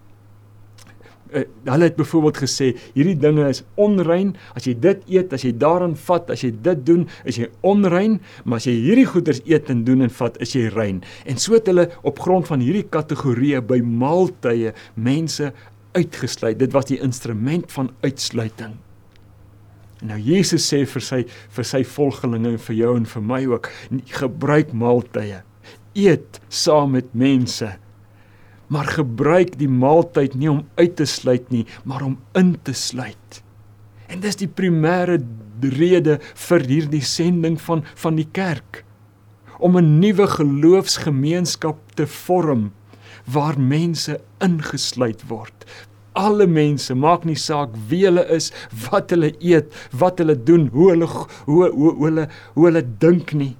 Uh, 1.31 1.45
hulle 1.65 1.87
het 1.87 1.95
byvoorbeeld 1.95 2.39
gesê 2.43 2.73
hierdie 2.97 3.15
dinge 3.23 3.45
is 3.49 3.63
onrein. 3.79 4.33
As 4.59 4.67
jy 4.67 4.75
dit 4.83 5.05
eet 5.15 5.33
as 5.37 5.45
jy 5.47 5.53
daaraan 5.55 5.95
vat 6.09 6.31
as 6.35 6.43
jy 6.43 6.51
dit 6.65 6.81
doen 6.87 7.05
is 7.29 7.39
jy 7.39 7.47
onrein. 7.67 8.19
Maar 8.45 8.59
as 8.59 8.67
jy 8.67 8.75
hierdie 8.89 9.07
goeders 9.07 9.43
eet 9.47 9.71
en 9.71 9.85
doen 9.87 10.03
en 10.07 10.11
vat 10.11 10.41
is 10.43 10.57
jy 10.57 10.67
rein. 10.75 11.05
En 11.31 11.39
so 11.39 11.55
het 11.55 11.71
hulle 11.71 11.87
op 12.03 12.19
grond 12.25 12.51
van 12.51 12.65
hierdie 12.65 12.87
kategorieë 12.91 13.63
by 13.63 13.79
maaltye 13.85 14.75
mense 14.99 15.53
uitgesluit. 15.95 16.59
Dit 16.59 16.75
was 16.75 16.91
die 16.91 16.99
instrument 17.03 17.71
van 17.73 17.93
uitsluiting. 18.03 18.75
En 20.01 20.11
nou 20.11 20.19
Jesus 20.25 20.67
sê 20.67 20.83
vir 20.89 21.05
sy 21.05 21.21
vir 21.29 21.69
sy 21.69 21.83
volgelinge 21.87 22.57
en 22.57 22.65
vir 22.67 22.79
jou 22.79 22.97
en 22.97 23.07
vir 23.07 23.25
my 23.31 23.41
ook 23.53 23.71
gebruik 24.19 24.75
maaltye. 24.75 25.45
Eet 25.95 26.41
saam 26.49 26.97
met 26.97 27.15
mense 27.15 27.71
maar 28.71 28.87
gebruik 28.87 29.57
die 29.59 29.69
maaltyd 29.71 30.37
nie 30.39 30.51
om 30.51 30.65
uit 30.79 30.97
te 30.97 31.07
sluit 31.09 31.49
nie, 31.51 31.67
maar 31.85 32.05
om 32.07 32.19
in 32.39 32.55
te 32.63 32.73
sluit. 32.73 33.43
En 34.11 34.23
dis 34.23 34.39
die 34.39 34.49
primêre 34.51 35.19
rede 35.61 36.19
vir 36.49 36.65
hierdie 36.65 37.05
sending 37.05 37.59
van 37.61 37.83
van 38.01 38.17
die 38.17 38.29
kerk 38.33 38.85
om 39.59 39.77
'n 39.77 39.99
nuwe 40.01 40.27
geloofsgemeenskap 40.27 41.79
te 41.95 42.07
vorm 42.07 42.73
waar 43.27 43.61
mense 43.61 44.21
ingesluit 44.39 45.23
word. 45.29 45.67
Alle 46.13 46.47
mense, 46.47 46.95
maak 46.95 47.25
nie 47.25 47.37
saak 47.37 47.71
wie 47.89 48.05
hulle 48.05 48.25
is, 48.35 48.53
wat 48.91 49.11
hulle 49.11 49.35
eet, 49.39 49.69
wat 49.93 50.19
hulle 50.19 50.35
doen, 50.35 50.69
hoe 50.73 50.91
hulle 50.91 51.07
hoe 51.07 51.27
hoe, 51.45 51.71
hoe 51.71 52.07
hulle 52.07 52.29
hoe 52.55 52.67
hulle 52.67 52.83
dink 52.99 53.33
nie, 53.33 53.57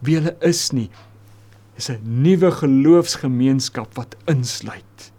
wie 0.00 0.14
hulle 0.14 0.36
is 0.40 0.72
nie, 0.72 0.90
is 1.76 1.90
'n 1.90 2.00
nuwe 2.02 2.50
geloofsgemeenskap 2.50 3.94
wat 3.94 4.16
insluit. 4.24 5.12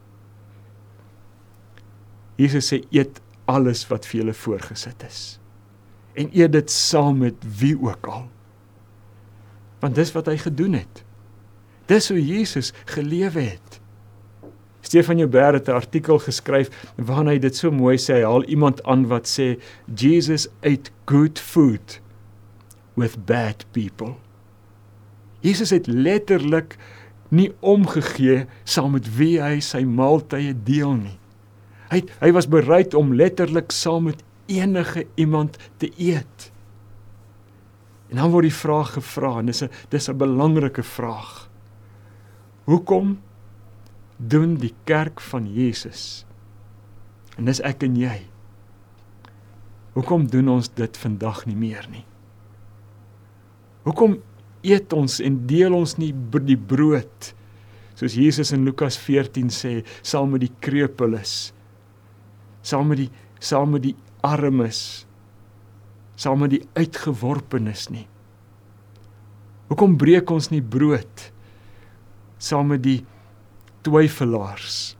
Jesus 2.35 2.73
sê 2.73 2.81
eet 2.89 3.21
alles 3.45 3.87
wat 3.87 4.05
vir 4.05 4.21
julle 4.21 4.33
voorgesit 4.33 5.03
is. 5.07 5.39
En 6.13 6.29
eet 6.33 6.51
dit 6.51 6.71
saam 6.71 7.17
met 7.17 7.35
wie 7.59 7.77
ook 7.81 8.07
al. 8.07 8.29
Want 9.79 9.95
dis 9.95 10.11
wat 10.11 10.25
hy 10.25 10.37
gedoen 10.37 10.73
het. 10.73 11.03
Dis 11.85 12.09
hoe 12.09 12.25
Jesus 12.25 12.73
gelewe 12.85 13.39
het. 13.39 13.79
Stefan 14.81 15.17
Joubert 15.17 15.53
het 15.53 15.67
'n 15.67 15.71
artikel 15.71 16.19
geskryf 16.19 16.69
waarin 16.95 17.27
hy 17.27 17.39
dit 17.39 17.55
so 17.55 17.71
mooi 17.71 17.97
sê. 17.97 18.13
Hy 18.13 18.23
haal 18.23 18.43
iemand 18.43 18.83
aan 18.83 19.07
wat 19.07 19.27
sê 19.27 19.59
Jesus 19.95 20.47
ate 20.61 20.91
good 21.05 21.39
food 21.39 22.01
with 22.93 23.25
bad 23.25 23.65
people. 23.71 24.15
Jesus 25.45 25.69
het 25.69 25.87
letterlik 25.87 26.77
nie 27.29 27.51
omgegee 27.59 28.45
saam 28.63 28.95
met 28.95 29.07
wie 29.17 29.37
hy 29.41 29.59
sy 29.63 29.83
maaltye 29.83 30.55
deel 30.65 30.95
nie. 30.99 31.17
Hy 31.91 32.03
hy 32.19 32.31
was 32.35 32.49
bereid 32.51 32.95
om 32.97 33.15
letterlik 33.15 33.71
saam 33.75 34.07
met 34.09 34.23
enige 34.47 35.05
iemand 35.15 35.57
te 35.77 35.91
eet. 35.97 36.51
En 38.07 38.21
dan 38.21 38.31
word 38.31 38.47
die 38.47 38.55
vraag 38.55 38.93
gevra 38.95 39.37
en 39.39 39.51
dis 39.51 39.63
'n 39.63 39.69
dis 39.89 40.09
'n 40.09 40.17
belangrike 40.17 40.83
vraag. 40.83 41.49
Hoekom 42.63 43.19
doen 44.17 44.55
die 44.55 44.73
kerk 44.83 45.21
van 45.21 45.53
Jesus? 45.53 46.25
En 47.37 47.45
dis 47.45 47.61
ek 47.61 47.83
en 47.83 47.95
jy. 47.95 48.25
Hoekom 49.93 50.27
doen 50.27 50.49
ons 50.49 50.73
dit 50.73 50.97
vandag 50.97 51.45
nie 51.45 51.55
meer 51.55 51.87
nie? 51.89 52.05
Hoekom 53.83 54.17
eet 54.67 54.93
ons 54.93 55.19
en 55.23 55.41
deel 55.47 55.73
ons 55.75 55.97
nie 56.01 56.11
die 56.47 56.59
brood. 56.59 57.33
Soos 57.97 58.15
Jesus 58.17 58.53
in 58.53 58.65
Lukas 58.67 58.97
14 59.01 59.49
sê 59.53 59.71
saam 60.05 60.35
met 60.35 60.43
die 60.45 60.53
krepeles 60.61 61.53
saam 62.67 62.91
met 62.91 63.05
die 63.05 63.09
saam 63.39 63.75
met 63.75 63.85
die 63.85 63.95
armes 64.25 64.81
saam 66.17 66.41
met 66.41 66.55
die 66.55 66.63
uitgeworpenes 66.73 67.87
nie. 67.93 68.07
Hoekom 69.69 69.97
breek 70.01 70.31
ons 70.33 70.49
nie 70.49 70.63
brood 70.63 71.27
saam 72.41 72.73
met 72.73 72.83
die 72.85 72.99
twyfelaars 73.85 74.95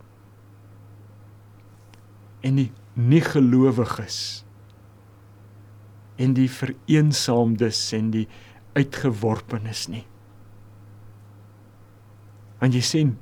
en 2.45 2.61
die 2.61 2.69
nie 2.97 3.21
gelowiges 3.25 4.19
en 6.21 6.33
die 6.37 6.47
vereensaamdes 6.49 7.81
en 7.97 8.13
die 8.13 8.25
uitgeworpenes 8.77 9.87
nie. 9.91 10.05
Want 12.61 12.77
jy 12.77 12.83
sien 12.85 13.15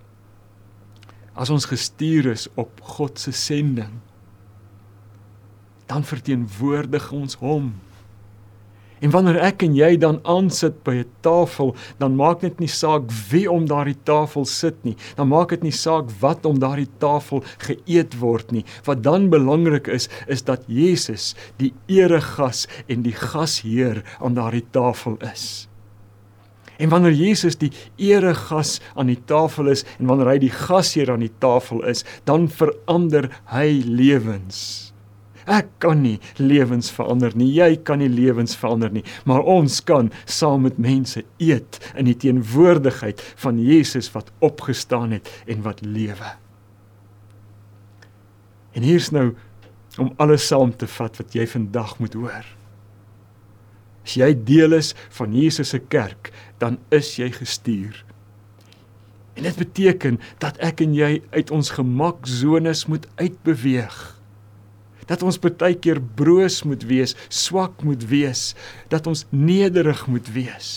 as 1.36 1.52
ons 1.52 1.68
gestuur 1.68 2.30
is 2.32 2.48
op 2.56 2.80
God 2.96 3.20
se 3.20 3.34
sending 3.36 3.98
dan 5.90 6.06
verteenwoordig 6.08 7.10
ons 7.14 7.36
hom 7.42 7.74
En 9.04 9.12
wanneer 9.12 9.38
ek 9.44 9.66
en 9.66 9.76
jy 9.76 9.98
dan 10.00 10.22
aansit 10.24 10.84
by 10.88 10.96
'n 11.04 11.10
tafel, 11.22 11.76
dan 12.00 12.16
maak 12.16 12.42
dit 12.42 12.60
nie 12.60 12.72
saak 12.72 13.12
wie 13.32 13.52
om 13.52 13.68
daardie 13.68 13.98
tafel 14.04 14.46
sit 14.46 14.84
nie. 14.84 14.96
Dan 15.16 15.28
maak 15.28 15.50
dit 15.50 15.64
nie 15.64 15.72
saak 15.72 16.10
wat 16.20 16.46
om 16.46 16.60
daardie 16.60 16.90
tafel 17.00 17.44
geëet 17.58 18.20
word 18.20 18.52
nie. 18.52 18.66
Wat 18.86 19.04
dan 19.04 19.30
belangrik 19.30 19.88
is, 19.88 20.10
is 20.28 20.44
dat 20.44 20.64
Jesus 20.68 21.36
die 21.58 21.74
eregas 21.88 22.68
en 22.88 23.02
die 23.02 23.16
gasheer 23.16 24.04
aan 24.20 24.34
daardie 24.34 24.66
tafel 24.72 25.18
is. 25.34 25.68
En 26.78 26.90
wanneer 26.90 27.14
Jesus 27.16 27.56
die 27.56 27.72
eregas 27.96 28.82
aan 28.96 29.08
die 29.08 29.22
tafel 29.26 29.68
is 29.72 29.86
en 30.00 30.06
wanneer 30.06 30.34
hy 30.34 30.40
die 30.44 30.52
gasheer 30.52 31.12
aan 31.12 31.24
die 31.24 31.34
tafel 31.40 31.84
is, 31.88 32.04
dan 32.24 32.50
verander 32.52 33.30
hy 33.46 33.82
lewens. 33.86 34.95
Ek 35.46 35.68
kan 35.84 36.02
nie 36.02 36.18
lewens 36.42 36.90
verander 36.94 37.36
nie. 37.38 37.52
Jy 37.54 37.76
kan 37.86 38.02
nie 38.02 38.10
lewens 38.10 38.56
verander 38.58 38.90
nie, 38.94 39.04
maar 39.30 39.46
ons 39.46 39.78
kan 39.86 40.10
saam 40.26 40.66
met 40.66 40.80
mense 40.82 41.22
eet 41.38 41.78
in 41.94 42.10
die 42.10 42.18
teenwoordigheid 42.18 43.22
van 43.44 43.62
Jesus 43.62 44.10
wat 44.16 44.34
opgestaan 44.46 45.14
het 45.14 45.30
en 45.46 45.62
wat 45.66 45.84
lewe. 45.86 46.34
En 48.76 48.84
hier's 48.84 49.12
nou 49.14 49.36
om 50.02 50.12
alles 50.20 50.48
saam 50.50 50.74
te 50.76 50.90
vat 50.98 51.22
wat 51.22 51.36
jy 51.38 51.46
vandag 51.48 51.96
moet 52.02 52.18
hoor. 52.18 52.50
As 54.06 54.18
jy 54.20 54.34
deel 54.46 54.76
is 54.78 54.92
van 55.18 55.34
Jesus 55.34 55.72
se 55.74 55.80
kerk, 55.80 56.34
dan 56.62 56.78
is 56.94 57.16
jy 57.18 57.30
gestuur. 57.34 58.02
En 59.36 59.44
dit 59.44 59.56
beteken 59.60 60.20
dat 60.40 60.60
ek 60.64 60.84
en 60.86 60.94
jy 60.96 61.20
uit 61.32 61.52
ons 61.52 61.74
gemaksones 61.78 62.86
moet 62.92 63.08
uitbeweeg. 63.20 64.15
Dat 65.06 65.24
ons 65.24 65.40
baie 65.40 65.76
keer 65.78 66.02
broos 66.02 66.64
moet 66.66 66.84
wees, 66.90 67.16
swak 67.30 67.84
moet 67.86 68.08
wees, 68.10 68.54
dat 68.90 69.08
ons 69.08 69.26
nederig 69.30 70.06
moet 70.10 70.30
wees. 70.34 70.70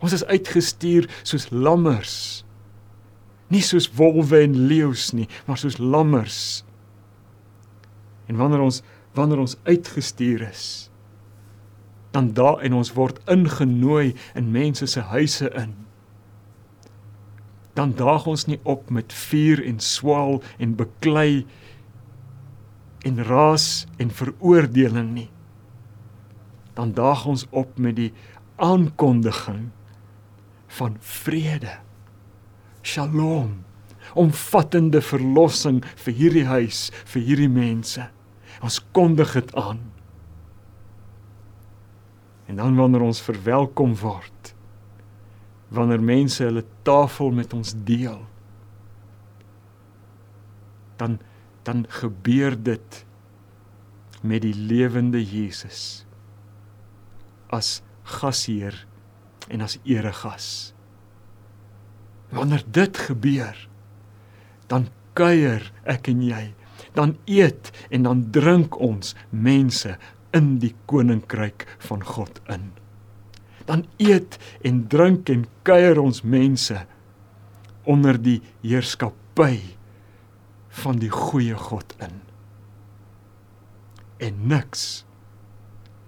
Ons 0.00 0.16
is 0.16 0.24
uitgestuur 0.24 1.08
soos 1.22 1.50
lammers. 1.52 2.16
Nie 3.50 3.62
soos 3.66 3.90
wolwe 3.98 4.44
en 4.46 4.56
leeu's 4.70 5.10
nie, 5.16 5.28
maar 5.46 5.58
soos 5.60 5.78
lammers. 5.78 6.62
En 8.30 8.38
wanneer 8.38 8.62
ons 8.64 8.82
wanneer 9.18 9.40
ons 9.42 9.56
uitgestuur 9.66 10.42
is, 10.46 10.90
dan 12.14 12.28
daar 12.32 12.60
en 12.62 12.76
ons 12.78 12.92
word 12.94 13.18
ingenooi 13.30 14.12
in 14.38 14.52
mense 14.54 14.86
se 14.86 15.02
huise 15.10 15.50
in. 15.58 15.72
Dan 17.74 17.94
daag 17.98 18.28
ons 18.30 18.46
nie 18.46 18.60
op 18.62 18.90
met 18.94 19.10
vuur 19.26 19.64
en 19.66 19.82
swaal 19.82 20.38
en 20.62 20.76
beklei 20.78 21.42
en 23.02 23.24
raas 23.24 23.86
en 23.96 24.10
veroordeling 24.10 25.12
nie. 25.14 25.28
Dan 26.76 26.92
daag 26.96 27.26
ons 27.26 27.46
op 27.50 27.78
met 27.78 27.96
die 27.96 28.12
aankondiging 28.60 29.70
van 30.76 30.96
vrede. 31.00 31.78
Shalom. 32.82 33.64
Omvattende 34.14 35.00
verlossing 35.04 35.82
vir 36.04 36.14
hierdie 36.16 36.46
huis, 36.48 36.88
vir 37.12 37.22
hierdie 37.22 37.50
mense. 37.52 38.08
Ons 38.64 38.80
kondig 38.92 39.32
dit 39.38 39.54
aan. 39.54 39.82
En 42.50 42.58
dan 42.58 42.76
wanneer 42.76 43.04
ons 43.06 43.22
verwelkom 43.22 43.94
word, 44.00 44.54
wanneer 45.70 46.02
mense 46.02 46.42
hulle 46.42 46.64
tafel 46.82 47.30
met 47.30 47.52
ons 47.54 47.76
deel, 47.86 48.18
dan 50.98 51.20
dan 51.62 51.84
gebeur 51.88 52.56
dit 52.56 53.04
met 54.20 54.44
die 54.44 54.54
lewende 54.54 55.20
Jesus 55.20 56.04
as 57.50 57.80
gasheer 58.06 58.86
en 59.50 59.64
as 59.64 59.78
eregas. 59.82 60.72
Wanneer 62.30 62.62
dit 62.70 62.98
gebeur, 63.10 63.56
dan 64.70 64.86
kuier 65.18 65.66
ek 65.82 66.12
en 66.12 66.22
jy, 66.22 66.44
dan 66.94 67.16
eet 67.26 67.72
en 67.90 68.06
dan 68.06 68.22
drink 68.34 68.78
ons 68.78 69.16
mense 69.30 69.96
in 70.36 70.52
die 70.62 70.72
koninkryk 70.90 71.66
van 71.88 72.04
God 72.06 72.38
in. 72.52 72.70
Dan 73.66 73.84
eet 73.98 74.38
en 74.66 74.84
drink 74.90 75.30
en 75.30 75.44
kuier 75.66 75.98
ons 75.98 76.22
mense 76.22 76.78
onder 77.90 78.18
die 78.22 78.38
heerskappy 78.62 79.79
van 80.80 81.00
die 81.00 81.12
goeie 81.12 81.56
God 81.56 81.94
in. 82.02 82.20
En 84.20 84.46
niks 84.52 85.04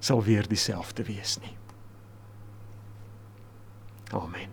sal 0.03 0.23
weer 0.27 0.49
dieselfde 0.49 1.05
wees 1.07 1.39
nie. 1.45 1.57
Amen. 4.13 4.51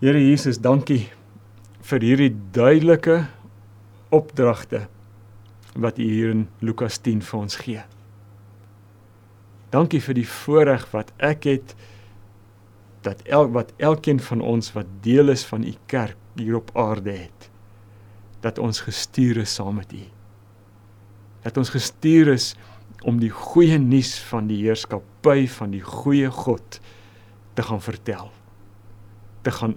Here 0.00 0.20
Jesus, 0.20 0.60
dankie 0.60 1.08
vir 1.84 2.04
hierdie 2.04 2.32
duidelike 2.52 3.24
opdragte 4.14 4.86
wat 5.74 5.98
U 5.98 6.06
hier 6.06 6.32
in 6.32 6.46
Lukas 6.64 7.00
10 7.02 7.22
vir 7.24 7.40
ons 7.40 7.56
gee. 7.60 7.82
Dankie 9.74 10.00
vir 10.04 10.16
die 10.20 10.28
voorreg 10.28 10.86
wat 10.92 11.10
ek 11.18 11.48
het 11.50 11.74
dat 13.04 13.22
elk 13.28 13.52
wat 13.52 13.72
elkeen 13.76 14.20
van 14.20 14.40
ons 14.40 14.72
wat 14.72 14.88
deel 15.04 15.32
is 15.32 15.44
van 15.44 15.64
U 15.64 15.74
kerk 15.86 16.16
hier 16.34 16.56
op 16.56 16.70
aarde 16.74 17.12
het 17.12 17.50
dat 18.44 18.58
ons 18.60 18.82
gestuur 18.84 19.40
is 19.40 19.54
saam 19.56 19.78
met 19.80 19.92
U. 19.92 20.02
Dat 21.44 21.56
ons 21.56 21.72
gestuur 21.72 22.28
is 22.34 22.52
om 23.04 23.16
die 23.20 23.32
goeie 23.32 23.78
nuus 23.80 24.18
van 24.28 24.48
die 24.48 24.60
heerskappy 24.64 25.46
van 25.48 25.72
die 25.72 25.82
goeie 25.84 26.28
God 26.32 26.80
te 27.56 27.64
gaan 27.64 27.80
vertel. 27.80 28.28
Te 29.44 29.52
gaan 29.52 29.76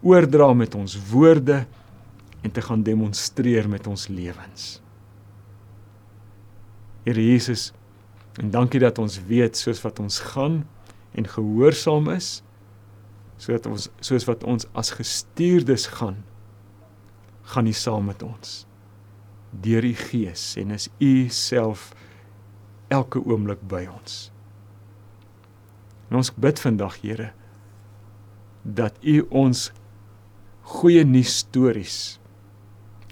oordra 0.00 0.52
met 0.56 0.76
ons 0.78 0.96
woorde 1.10 1.64
en 2.40 2.52
te 2.54 2.62
gaan 2.62 2.84
demonstreer 2.86 3.68
met 3.68 3.86
ons 3.86 4.08
lewens. 4.08 4.78
Here 7.04 7.24
Jesus, 7.24 7.72
en 8.40 8.52
dankie 8.54 8.80
dat 8.80 9.00
ons 9.00 9.18
weet 9.28 9.56
soos 9.56 9.80
wat 9.84 10.00
ons 10.00 10.20
gaan 10.32 10.62
en 11.18 11.26
gehoorsaam 11.28 12.08
is, 12.14 12.38
sodat 13.38 13.66
ons 13.70 13.88
soos 14.04 14.26
wat 14.28 14.46
ons 14.46 14.66
as 14.78 14.94
gestuurdes 14.94 15.88
gaan, 15.98 16.22
gaan 17.52 17.66
U 17.66 17.74
saam 17.74 18.10
met 18.10 18.22
ons 18.22 18.64
deur 19.50 19.84
die 19.84 19.96
Gees 19.96 20.52
en 20.60 20.74
is 20.76 20.88
U 21.00 21.28
self 21.32 21.90
elke 22.92 23.20
oomblik 23.24 23.62
by 23.68 23.86
ons. 23.88 24.28
En 26.08 26.20
ons 26.20 26.32
bid 26.40 26.60
vandag, 26.60 27.00
Here, 27.02 27.32
dat 28.64 28.96
U 29.04 29.20
ons 29.30 29.68
goeie 30.78 31.04
nuus 31.08 31.38
stories 31.44 32.18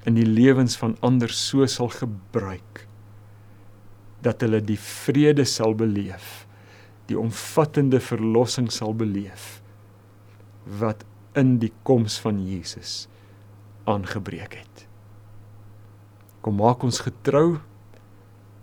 in 0.07 0.16
die 0.19 0.27
lewens 0.29 0.77
van 0.79 0.97
ander 1.05 1.33
so 1.33 1.66
sal 1.69 1.90
gebruik 1.92 2.85
dat 4.25 4.42
hulle 4.45 4.62
die 4.64 4.79
vrede 4.81 5.45
sal 5.49 5.75
beleef, 5.77 6.45
die 7.07 7.19
omvattende 7.19 8.01
verlossing 8.03 8.71
sal 8.73 8.95
beleef 8.95 9.61
wat 10.81 11.05
in 11.38 11.59
die 11.62 11.73
koms 11.87 12.19
van 12.21 12.40
Jesus 12.42 13.07
aangebreek 13.87 14.57
het. 14.59 14.87
Kom 16.42 16.59
maak 16.59 16.83
ons 16.87 17.01
getrou. 17.05 17.59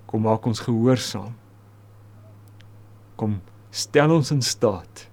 Kom 0.09 0.25
maak 0.27 0.45
ons 0.49 0.63
gehoorsaam. 0.65 1.35
Kom 3.19 3.39
stel 3.73 4.13
ons 4.13 4.31
in 4.35 4.43
staat 4.45 5.07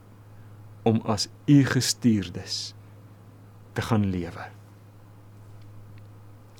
om 0.87 1.01
as 1.09 1.29
u 1.47 1.61
gestuurdes 1.64 2.73
te 3.77 3.83
gaan 3.83 4.11
lewe. 4.11 4.49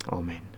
Amen. 0.09 0.50